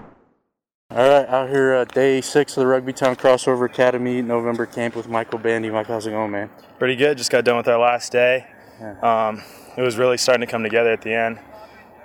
All 0.92 1.10
right, 1.10 1.28
out 1.30 1.50
here 1.50 1.74
uh, 1.76 1.86
day 1.86 2.22
six 2.22 2.56
of 2.58 2.62
the 2.62 2.68
Rugby 2.68 2.92
Town 2.94 3.16
Crossover 3.18 3.66
Academy 3.66 4.22
November 4.22 4.66
camp 4.66 4.96
with 4.96 5.08
Michael 5.08 5.40
Bandy. 5.40 5.70
Michael, 5.70 5.96
how's 5.96 6.08
it 6.08 6.12
going, 6.12 6.32
man? 6.32 6.50
pretty 6.80 6.96
good. 6.96 7.18
Just 7.18 7.30
got 7.30 7.44
done 7.44 7.58
with 7.58 7.68
our 7.68 7.78
last 7.78 8.12
day. 8.12 8.48
Um, 9.04 9.42
it 9.78 9.82
was 9.82 9.98
really 9.98 10.18
starting 10.18 10.46
to 10.46 10.52
come 10.52 10.64
together 10.64 10.92
at 10.92 11.02
the 11.02 11.14
end. 11.14 11.40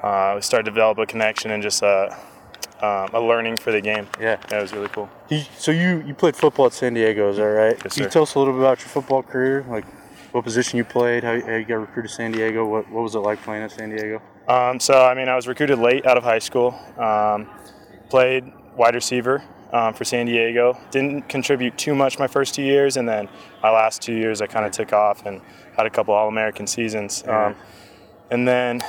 Uh, 0.02 0.32
we 0.36 0.40
started 0.40 0.64
to 0.64 0.70
develop 0.70 0.98
a 0.98 1.06
connection 1.06 1.50
and 1.50 1.62
just 1.62 1.82
uh, 1.82 2.14
um, 2.80 3.08
a 3.12 3.20
learning 3.20 3.56
for 3.56 3.72
the 3.72 3.80
game. 3.80 4.06
Yeah. 4.20 4.36
That 4.48 4.62
was 4.62 4.72
really 4.72 4.88
cool. 4.88 5.08
You, 5.28 5.42
so 5.58 5.72
you, 5.72 6.02
you 6.06 6.14
played 6.14 6.36
football 6.36 6.66
at 6.66 6.72
San 6.72 6.94
Diego, 6.94 7.30
is 7.30 7.38
that 7.38 7.42
right? 7.42 7.76
Yes, 7.82 7.94
Can 7.94 8.04
you 8.04 8.10
tell 8.10 8.22
us 8.22 8.34
a 8.34 8.38
little 8.38 8.54
bit 8.54 8.60
about 8.60 8.80
your 8.80 8.88
football 8.88 9.22
career? 9.22 9.64
Like 9.68 9.84
what 10.32 10.44
position 10.44 10.76
you 10.76 10.84
played, 10.84 11.24
how, 11.24 11.40
how 11.40 11.54
you 11.56 11.64
got 11.64 11.76
recruited 11.76 12.10
to 12.10 12.14
San 12.14 12.32
Diego, 12.32 12.66
what, 12.66 12.88
what 12.90 13.02
was 13.02 13.14
it 13.14 13.20
like 13.20 13.42
playing 13.42 13.62
at 13.62 13.72
San 13.72 13.90
Diego? 13.90 14.20
Um, 14.46 14.78
so, 14.78 15.04
I 15.04 15.14
mean, 15.14 15.28
I 15.28 15.34
was 15.34 15.48
recruited 15.48 15.78
late 15.78 16.06
out 16.06 16.16
of 16.16 16.22
high 16.22 16.38
school. 16.38 16.78
Um, 16.98 17.48
played 18.10 18.52
wide 18.76 18.94
receiver 18.94 19.42
um, 19.76 19.92
for 19.94 20.04
San 20.04 20.26
Diego. 20.26 20.78
Didn't 20.90 21.28
contribute 21.28 21.76
too 21.76 21.94
much 21.94 22.18
my 22.18 22.26
first 22.26 22.54
two 22.54 22.62
years, 22.62 22.96
and 22.96 23.06
then 23.08 23.28
my 23.62 23.70
last 23.70 24.00
two 24.02 24.14
years 24.14 24.40
I 24.40 24.46
kind 24.46 24.64
of 24.64 24.72
took 24.72 24.92
off 24.92 25.26
and 25.26 25.40
had 25.76 25.86
a 25.86 25.90
couple 25.90 26.14
All 26.14 26.28
American 26.28 26.66
seasons. 26.66 27.22
Um, 27.26 27.54
and 28.30 28.46
then 28.48 28.80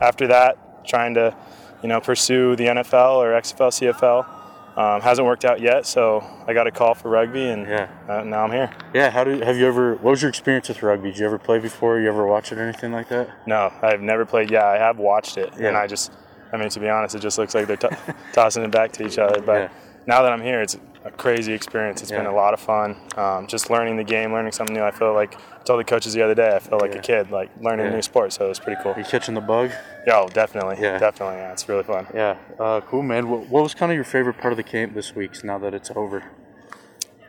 after 0.00 0.26
that, 0.28 0.86
trying 0.86 1.14
to, 1.14 1.36
you 1.82 1.88
know, 1.88 2.00
pursue 2.00 2.56
the 2.56 2.64
NFL 2.66 3.16
or 3.16 3.32
XFL, 3.40 3.70
CFL. 3.92 4.36
Um, 4.76 5.00
hasn't 5.02 5.26
worked 5.26 5.44
out 5.44 5.60
yet, 5.60 5.84
so 5.84 6.24
I 6.46 6.54
got 6.54 6.66
a 6.68 6.70
call 6.70 6.94
for 6.94 7.10
rugby, 7.10 7.48
and 7.50 7.66
Yeah. 7.66 7.88
uh, 8.08 8.22
now 8.22 8.44
I'm 8.44 8.52
here. 8.52 8.70
Yeah, 8.94 9.10
how 9.10 9.24
did 9.24 9.42
have 9.42 9.56
you 9.58 9.66
ever? 9.66 9.94
What 9.96 10.12
was 10.12 10.22
your 10.22 10.28
experience 10.28 10.68
with 10.68 10.82
rugby? 10.82 11.10
Did 11.10 11.18
you 11.18 11.26
ever 11.26 11.38
play 11.38 11.58
before? 11.58 11.98
You 11.98 12.08
ever 12.08 12.24
watch 12.26 12.52
it 12.52 12.58
or 12.58 12.62
anything 12.62 12.92
like 12.92 13.08
that? 13.08 13.28
No, 13.46 13.72
I've 13.82 14.00
never 14.00 14.24
played. 14.24 14.48
Yeah, 14.50 14.64
I 14.66 14.78
have 14.78 14.98
watched 14.98 15.36
it, 15.38 15.52
Yeah. 15.58 15.68
and 15.68 15.76
I 15.76 15.86
just, 15.88 16.12
I 16.52 16.56
mean, 16.56 16.68
to 16.70 16.80
be 16.80 16.88
honest, 16.88 17.14
it 17.16 17.18
just 17.20 17.36
looks 17.36 17.54
like 17.54 17.66
they're 17.66 17.76
t- 17.76 17.88
tossing 18.32 18.62
it 18.62 18.70
back 18.70 18.92
to 18.92 19.04
each 19.06 19.18
other. 19.18 19.42
But 19.42 19.62
Yeah. 19.62 19.68
Now 20.10 20.22
that 20.22 20.32
I'm 20.32 20.42
here, 20.42 20.60
it's 20.60 20.76
a 21.04 21.10
crazy 21.12 21.52
experience. 21.52 22.02
It's 22.02 22.10
been 22.10 22.26
a 22.26 22.34
lot 22.34 22.52
of 22.52 22.58
fun. 22.58 22.96
Um, 23.16 23.46
just 23.46 23.70
learning 23.70 23.96
the 23.96 24.02
game, 24.02 24.32
learning 24.32 24.50
something 24.50 24.74
new. 24.74 24.82
I 24.82 24.90
feel 24.90 25.14
like 25.14 25.36
I 25.36 25.62
told 25.62 25.78
the 25.78 25.84
coaches 25.84 26.14
the 26.14 26.22
other 26.22 26.34
day, 26.34 26.52
I 26.56 26.58
feel 26.58 26.78
like 26.78 26.94
Yeah. 26.94 26.98
a 26.98 27.02
kid, 27.02 27.30
like 27.30 27.48
learning 27.60 27.86
Yeah. 27.86 27.92
a 27.92 27.94
new 27.94 28.02
sport. 28.02 28.32
So 28.32 28.44
it 28.44 28.48
was 28.48 28.58
pretty 28.58 28.82
cool. 28.82 28.92
Are 28.92 28.98
you 28.98 29.04
catching 29.04 29.34
the 29.36 29.40
bug? 29.40 29.70
Yeah, 30.08 30.18
oh, 30.18 30.26
definitely, 30.28 30.78
Yeah. 30.80 30.98
definitely. 30.98 31.36
Yeah, 31.36 31.52
it's 31.52 31.68
really 31.68 31.84
fun. 31.84 32.08
Yeah, 32.12 32.34
uh, 32.58 32.80
cool, 32.80 33.02
man. 33.02 33.28
What, 33.30 33.46
what 33.48 33.62
was 33.62 33.72
kind 33.72 33.92
of 33.92 33.94
your 33.94 34.04
favorite 34.04 34.36
part 34.38 34.52
of 34.52 34.56
the 34.56 34.64
camp 34.64 34.94
this 34.94 35.14
week? 35.14 35.44
Now 35.44 35.58
that 35.58 35.74
it's 35.74 35.92
over, 35.94 36.24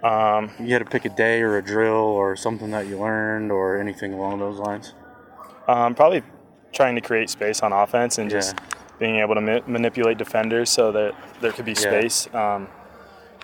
Um, 0.04 0.50
you 0.60 0.74
had 0.74 0.80
to 0.80 0.90
pick 0.90 1.06
a 1.06 1.10
day 1.10 1.44
or 1.44 1.58
a 1.58 1.62
drill 1.62 1.94
or 1.94 2.36
something 2.36 2.72
that 2.72 2.88
you 2.88 2.98
learned 2.98 3.52
or 3.52 3.78
anything 3.78 4.12
along 4.16 4.40
those 4.40 4.58
lines. 4.58 4.96
um, 5.68 5.94
probably 5.94 6.24
trying 6.74 6.96
to 6.96 7.02
create 7.02 7.30
space 7.30 7.62
on 7.62 7.72
offense 7.72 8.18
and 8.18 8.28
just 8.30 8.56
Yeah. 8.58 8.81
Being 9.02 9.16
able 9.16 9.34
to 9.36 9.42
ma- 9.42 9.60
manipulate 9.66 10.18
defenders 10.20 10.70
so 10.70 10.92
that 10.92 11.14
there 11.42 11.52
could 11.52 11.66
be 11.66 11.72
Yeah. 11.72 11.78
space. 11.90 12.34
Um, 12.34 12.70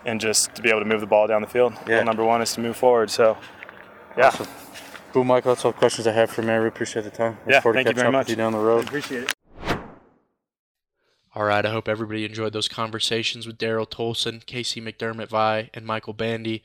and 0.06 0.22
just 0.22 0.54
to 0.56 0.62
be 0.62 0.70
able 0.70 0.80
to 0.82 0.86
move 0.86 1.02
the 1.02 1.08
ball 1.08 1.26
down 1.28 1.41
the 1.41 1.48
field. 1.48 1.74
Yeah. 1.88 1.96
Rule 1.96 2.06
number 2.06 2.24
one 2.24 2.41
is 2.43 2.54
to 2.54 2.62
move 2.62 2.78
forward. 2.78 3.10
So, 3.10 3.36
yeah. 4.15 4.28
Awesome. 4.28 4.48
Cool, 5.12 5.24
Michael. 5.24 5.52
That's 5.54 5.65
all 5.65 5.72
the 5.72 5.78
questions 5.78 6.06
I 6.06 6.12
have 6.12 6.30
for 6.30 6.43
me. 6.43 6.52
I 6.54 6.56
really 6.58 6.67
appreciate 6.67 7.02
the 7.02 7.10
time. 7.10 7.38
Look 7.46 7.50
Yeah, 7.56 7.60
forward 7.62 7.74
to 7.74 7.78
thank 7.80 7.88
you 7.88 7.93
catching 7.93 7.98
very 7.98 8.08
up 8.08 8.13
much. 8.13 8.26
with 8.28 8.30
you 8.30 8.36
down 8.36 8.52
the 8.54 8.60
road. 8.60 8.86
Appreciate 8.86 9.24
it. 9.24 9.34
All 11.36 11.43
right, 11.43 11.65
I 11.65 11.70
hope 11.72 11.88
everybody 11.88 12.24
enjoyed 12.26 12.54
those 12.54 12.67
conversations 12.67 13.46
with 13.48 13.58
Daryl 13.58 13.88
Tolson, 13.89 14.46
Casey 14.46 14.80
McDermott 14.82 15.30
Vi, 15.30 15.70
and 15.74 15.86
Michael 15.86 16.13
Bandy. 16.13 16.63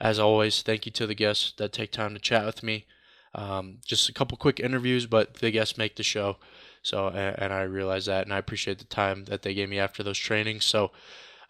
As 0.00 0.18
always, 0.18 0.62
thank 0.62 0.86
you 0.86 0.92
to 0.92 1.06
the 1.06 1.14
guests 1.14 1.52
that 1.56 1.72
take 1.72 1.92
time 1.92 2.14
to 2.14 2.20
chat 2.20 2.44
with 2.46 2.62
me. 2.62 2.86
Um, 3.34 3.78
just 3.84 4.08
a 4.08 4.12
couple 4.12 4.36
quick 4.36 4.60
interviews, 4.60 5.06
but 5.06 5.34
the 5.34 5.50
guests 5.50 5.76
make 5.76 5.96
the 5.96 6.02
show. 6.02 6.36
So, 6.82 7.08
and, 7.08 7.38
and 7.38 7.52
I 7.52 7.62
realize 7.62 8.06
that, 8.06 8.24
and 8.24 8.32
I 8.32 8.38
appreciate 8.38 8.78
the 8.78 8.84
time 8.84 9.24
that 9.24 9.42
they 9.42 9.54
gave 9.54 9.68
me 9.68 9.78
after 9.78 10.02
those 10.02 10.18
trainings. 10.18 10.64
So, 10.64 10.92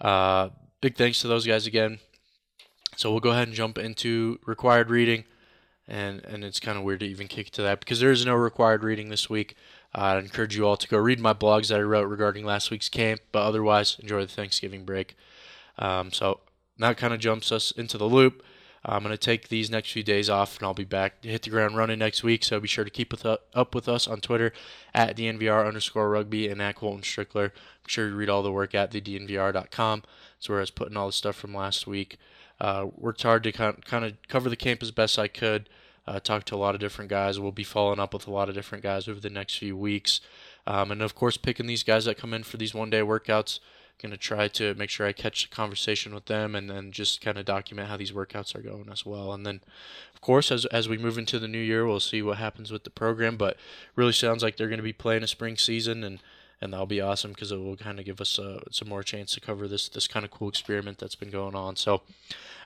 uh, 0.01 0.51
big 0.81 0.97
thanks 0.97 1.21
to 1.21 1.29
those 1.29 1.47
guys 1.47 1.67
again. 1.67 1.99
So 2.97 3.11
we'll 3.11 3.21
go 3.21 3.31
ahead 3.31 3.49
and 3.49 3.57
jump 3.57 3.79
into 3.79 4.39
required 4.47 4.91
reading, 4.91 5.25
and 5.89 6.25
and 6.25 6.45
it's 6.45 6.61
kind 6.61 6.79
of 6.79 6.85
weird 6.85 7.01
to 7.01 7.07
even 7.07 7.27
kick 7.27 7.51
to 7.53 7.63
that 7.63 7.81
because 7.81 8.01
there 8.01 8.13
is 8.13 8.25
no 8.25 8.35
required 8.35 8.85
reading 8.85 9.09
this 9.09 9.29
week. 9.29 9.57
Uh, 9.95 10.01
I 10.01 10.19
encourage 10.19 10.57
you 10.57 10.67
all 10.67 10.77
to 10.77 10.89
go 10.89 10.99
read 10.99 11.21
my 11.21 11.35
blogs 11.35 11.69
that 11.69 11.81
I 11.81 11.83
wrote 11.83 12.09
regarding 12.09 12.45
last 12.45 12.71
week's 12.71 12.89
camp, 12.89 13.21
but 13.33 13.43
otherwise 13.43 13.97
enjoy 14.01 14.21
the 14.21 14.33
Thanksgiving 14.33 14.85
break. 14.85 15.17
Um, 15.79 16.13
so 16.13 16.41
that 16.79 16.97
kind 16.97 17.15
of 17.15 17.21
jumps 17.21 17.53
us 17.53 17.71
into 17.71 17.99
the 17.99 18.05
loop. 18.09 18.43
I'm 18.85 19.03
going 19.03 19.13
to 19.15 19.19
take 19.19 19.49
these 19.49 19.71
next 19.71 19.93
few 19.93 20.03
days 20.03 20.29
off, 20.29 20.59
and 20.59 20.67
I'll 20.67 20.75
be 20.75 20.85
back 20.85 21.23
to 21.23 21.29
hit 21.29 21.43
the 21.43 21.51
ground 21.51 21.77
running 21.77 21.99
next 21.99 22.23
week. 22.23 22.45
So 22.45 22.61
be 22.61 22.69
sure 22.69 22.85
to 22.85 22.91
keep 22.91 23.13
with, 23.13 23.25
uh, 23.25 23.39
up 23.55 23.75
with 23.75 23.89
us 23.89 24.07
on 24.07 24.21
Twitter 24.21 24.53
at 24.93 25.17
DNVR 25.17 25.67
underscore 25.67 26.11
rugby 26.11 26.49
and 26.49 26.61
at 26.61 26.77
Colton 26.77 27.03
Strickler. 27.03 27.51
Be 27.85 27.89
sure 27.89 28.09
you 28.09 28.15
read 28.15 28.29
all 28.29 28.43
the 28.43 28.53
work 28.53 28.75
at 28.75 28.91
thednvr.com. 28.91 30.03
That's 30.37 30.49
where 30.49 30.59
I 30.59 30.61
was 30.61 30.71
putting 30.71 30.97
all 30.97 31.07
the 31.07 31.13
stuff 31.13 31.37
from 31.37 31.55
last 31.55 31.87
week. 31.87 32.19
Uh, 32.61 32.87
worked 32.97 33.23
hard 33.23 33.43
to 33.45 33.53
kind 33.53 33.85
kind 33.85 34.05
of 34.05 34.15
cover 34.29 34.49
the 34.49 34.57
camp 34.57 34.83
as 34.83 34.91
best 34.91 35.19
I 35.19 35.29
could. 35.29 35.69
Uh, 36.07 36.21
talked 36.21 36.49
to 36.49 36.55
a 36.55 36.57
lot 36.57 36.75
of 36.75 36.81
different 36.81 37.11
guys. 37.11 37.41
We'll 37.41 37.53
be 37.53 37.65
following 37.65 37.99
up 37.99 38.13
with 38.13 38.27
a 38.27 38.31
lot 38.31 38.51
of 38.51 38.55
different 38.55 38.85
guys 38.85 39.09
over 39.09 39.21
the 39.21 39.31
next 39.31 39.57
few 39.57 39.77
weeks. 39.77 40.21
Um, 40.67 40.91
and 40.91 41.01
of 41.01 41.15
course, 41.15 41.39
picking 41.39 41.67
these 41.67 41.83
guys 41.83 42.05
that 42.05 42.19
come 42.19 42.35
in 42.35 42.43
for 42.43 42.59
these 42.59 42.75
one 42.75 42.91
day 42.91 43.01
workouts. 43.01 43.59
Going 44.05 44.13
to 44.13 44.19
try 44.19 44.49
to 44.49 44.75
make 44.75 44.91
sure 44.91 45.07
I 45.07 45.13
catch 45.13 45.49
the 45.49 45.55
conversation 45.55 46.15
with 46.15 46.27
them 46.27 46.55
and 46.55 46.69
then 46.69 46.93
just 46.93 47.23
kind 47.23 47.39
of 47.39 47.47
document 47.47 47.89
how 47.89 47.97
these 47.97 48.13
workouts 48.13 48.55
are 48.55 48.61
going 48.61 48.91
as 48.93 49.07
well. 49.07 49.33
And 49.33 49.47
then, 49.47 49.63
of 50.15 50.21
course, 50.21 50.53
as, 50.53 50.67
as 50.67 50.91
we 50.91 50.99
move 50.99 51.17
into 51.17 51.39
the 51.39 51.49
new 51.49 51.57
year, 51.59 51.87
we'll 51.87 52.01
see 52.01 52.21
what 52.21 52.37
happens 52.37 52.71
with 52.71 52.85
the 52.85 52.91
program. 52.91 53.39
But 53.39 53.57
really 53.97 54.13
sounds 54.13 54.43
like 54.43 54.59
they're 54.59 54.69
going 54.69 54.77
to 54.77 54.83
be 54.83 54.93
playing 54.93 55.23
a 55.23 55.27
spring 55.27 55.57
season 55.57 56.05
and 56.05 56.19
and 56.61 56.73
that'll 56.73 56.85
be 56.85 57.01
awesome 57.01 57.33
because 57.33 57.51
it 57.51 57.57
will 57.57 57.79
kind 57.79 57.99
of 57.99 58.05
give 58.05 58.21
us 58.21 58.39
uh, 58.39 58.61
some 58.71 58.89
more 58.89 59.03
chance 59.03 59.33
to 59.33 59.41
cover 59.41 59.67
this 59.67 59.89
this 59.89 60.07
kind 60.07 60.25
of 60.25 60.31
cool 60.31 60.51
experiment 60.51 60.99
that's 60.99 61.15
been 61.15 61.31
going 61.31 61.55
on. 61.55 61.77
So, 61.77 62.03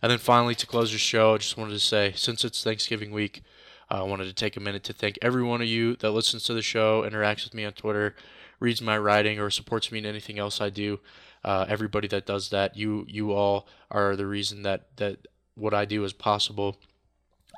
and 0.02 0.10
then 0.10 0.18
finally 0.18 0.56
to 0.56 0.66
close 0.66 0.90
the 0.90 0.98
show, 0.98 1.34
I 1.34 1.38
just 1.38 1.56
wanted 1.56 1.74
to 1.74 1.78
say 1.78 2.12
since 2.16 2.44
it's 2.44 2.64
Thanksgiving 2.64 3.12
week, 3.12 3.42
I 3.88 4.02
wanted 4.02 4.24
to 4.24 4.34
take 4.34 4.56
a 4.56 4.60
minute 4.60 4.82
to 4.84 4.92
thank 4.92 5.18
every 5.22 5.44
one 5.44 5.62
of 5.62 5.68
you 5.68 5.94
that 5.96 6.10
listens 6.10 6.42
to 6.44 6.54
the 6.54 6.62
show, 6.62 7.02
interacts 7.02 7.44
with 7.44 7.54
me 7.54 7.64
on 7.64 7.74
Twitter, 7.74 8.16
reads 8.58 8.82
my 8.82 8.98
writing, 8.98 9.38
or 9.38 9.50
supports 9.50 9.92
me 9.92 9.98
in 9.98 10.06
anything 10.06 10.38
else 10.38 10.60
I 10.60 10.70
do. 10.70 10.98
Uh, 11.44 11.66
everybody 11.68 12.08
that 12.08 12.26
does 12.26 12.50
that, 12.50 12.76
you 12.76 13.04
you 13.08 13.32
all 13.32 13.66
are 13.90 14.16
the 14.16 14.26
reason 14.26 14.62
that 14.62 14.96
that 14.96 15.26
what 15.54 15.74
I 15.74 15.84
do 15.84 16.04
is 16.04 16.12
possible. 16.12 16.76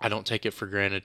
I 0.00 0.08
don't 0.08 0.26
take 0.26 0.46
it 0.46 0.54
for 0.54 0.66
granted. 0.66 1.02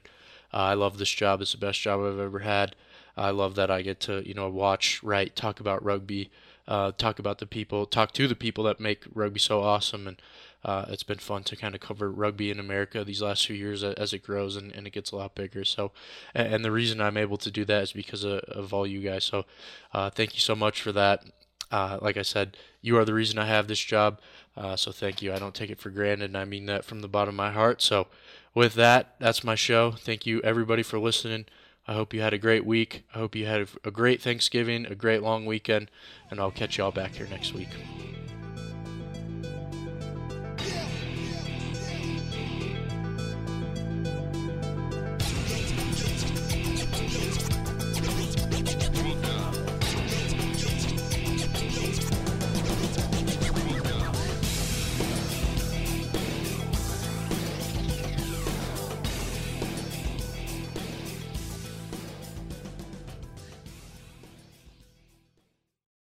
Uh, 0.54 0.58
I 0.58 0.74
love 0.74 0.98
this 0.98 1.10
job. 1.10 1.42
It's 1.42 1.52
the 1.52 1.58
best 1.58 1.82
job 1.82 2.00
I've 2.00 2.20
ever 2.20 2.40
had. 2.40 2.76
I 3.18 3.32
love 3.32 3.56
that 3.56 3.72
I 3.72 3.82
get 3.82 4.00
to, 4.02 4.28
you 4.28 4.34
know, 4.34 4.50
watch, 4.50 5.02
write, 5.04 5.36
talk 5.36 5.60
about 5.60 5.84
rugby, 5.84 6.32
uh, 6.68 6.92
talk 6.98 7.20
about 7.20 7.40
the 7.40 7.46
people, 7.46 7.86
talk 7.86 8.12
to 8.14 8.28
the 8.28 8.36
people 8.36 8.64
that 8.66 8.80
make 8.80 9.06
rugby 9.14 9.40
so 9.40 9.62
awesome, 9.62 10.08
and 10.08 10.22
uh, 10.64 10.86
it's 10.90 11.04
been 11.04 11.20
fun 11.20 11.44
to 11.44 11.56
kind 11.56 11.76
of 11.76 11.82
cover 11.82 12.12
rugby 12.12 12.50
in 12.50 12.60
America 12.60 13.04
these 13.04 13.22
last 13.22 13.46
few 13.46 13.56
years 13.56 13.84
as 13.84 14.14
it 14.14 14.24
grows 14.24 14.56
and, 14.56 14.72
and 14.72 14.88
it 14.88 14.94
gets 14.94 15.12
a 15.12 15.16
lot 15.16 15.36
bigger. 15.36 15.64
So, 15.64 15.92
and, 16.34 16.66
the 16.66 16.72
reason 16.72 17.00
I'm 17.00 17.18
able 17.18 17.38
to 17.38 17.52
do 17.52 17.66
that 17.66 17.84
is 17.84 17.92
because 17.92 18.24
of, 18.24 18.40
of 18.40 18.74
all 18.74 18.88
you 18.88 19.00
guys. 19.00 19.24
So, 19.24 19.46
uh, 19.94 20.10
thank 20.10 20.34
you 20.34 20.40
so 20.40 20.56
much 20.56 20.82
for 20.82 20.92
that. 20.94 21.24
Uh, 21.72 22.00
like 22.02 22.18
I 22.18 22.22
said, 22.22 22.58
you 22.82 22.98
are 22.98 23.06
the 23.06 23.14
reason 23.14 23.40
I 23.40 23.48
have 23.48 23.68
this 23.68 23.80
job. 23.80 24.20
Uh, 24.56 24.76
so 24.76 24.92
thank 24.92 25.22
you. 25.22 25.34
I 25.34 25.40
don't 25.40 25.56
take 25.56 25.70
it 25.70 25.80
for 25.80 25.90
granted, 25.90 26.26
and 26.26 26.38
I 26.38 26.46
mean 26.46 26.66
that 26.68 26.86
from 26.86 27.02
the 27.02 27.08
bottom 27.08 27.36
of 27.36 27.38
my 27.38 27.52
heart. 27.52 27.82
So, 27.82 28.08
with 28.54 28.76
that, 28.76 29.16
that's 29.20 29.44
my 29.44 29.56
show. 29.56 29.92
Thank 29.92 30.26
you, 30.26 30.40
everybody, 30.42 30.82
for 30.82 30.98
listening. 30.98 31.46
I 31.88 31.94
hope 31.94 32.14
you 32.14 32.22
had 32.22 32.34
a 32.34 32.38
great 32.38 32.66
week. 32.66 33.04
I 33.14 33.20
hope 33.20 33.36
you 33.36 33.46
had 33.46 33.68
a 33.84 33.92
great 33.92 34.22
Thanksgiving, 34.22 34.86
a 34.86 34.96
great 34.96 35.22
long 35.22 35.46
weekend, 35.46 35.92
and 36.32 36.40
I'll 36.40 36.52
catch 36.52 36.78
y'all 36.78 36.92
back 36.92 37.16
here 37.16 37.28
next 37.28 37.54
week. 37.54 37.70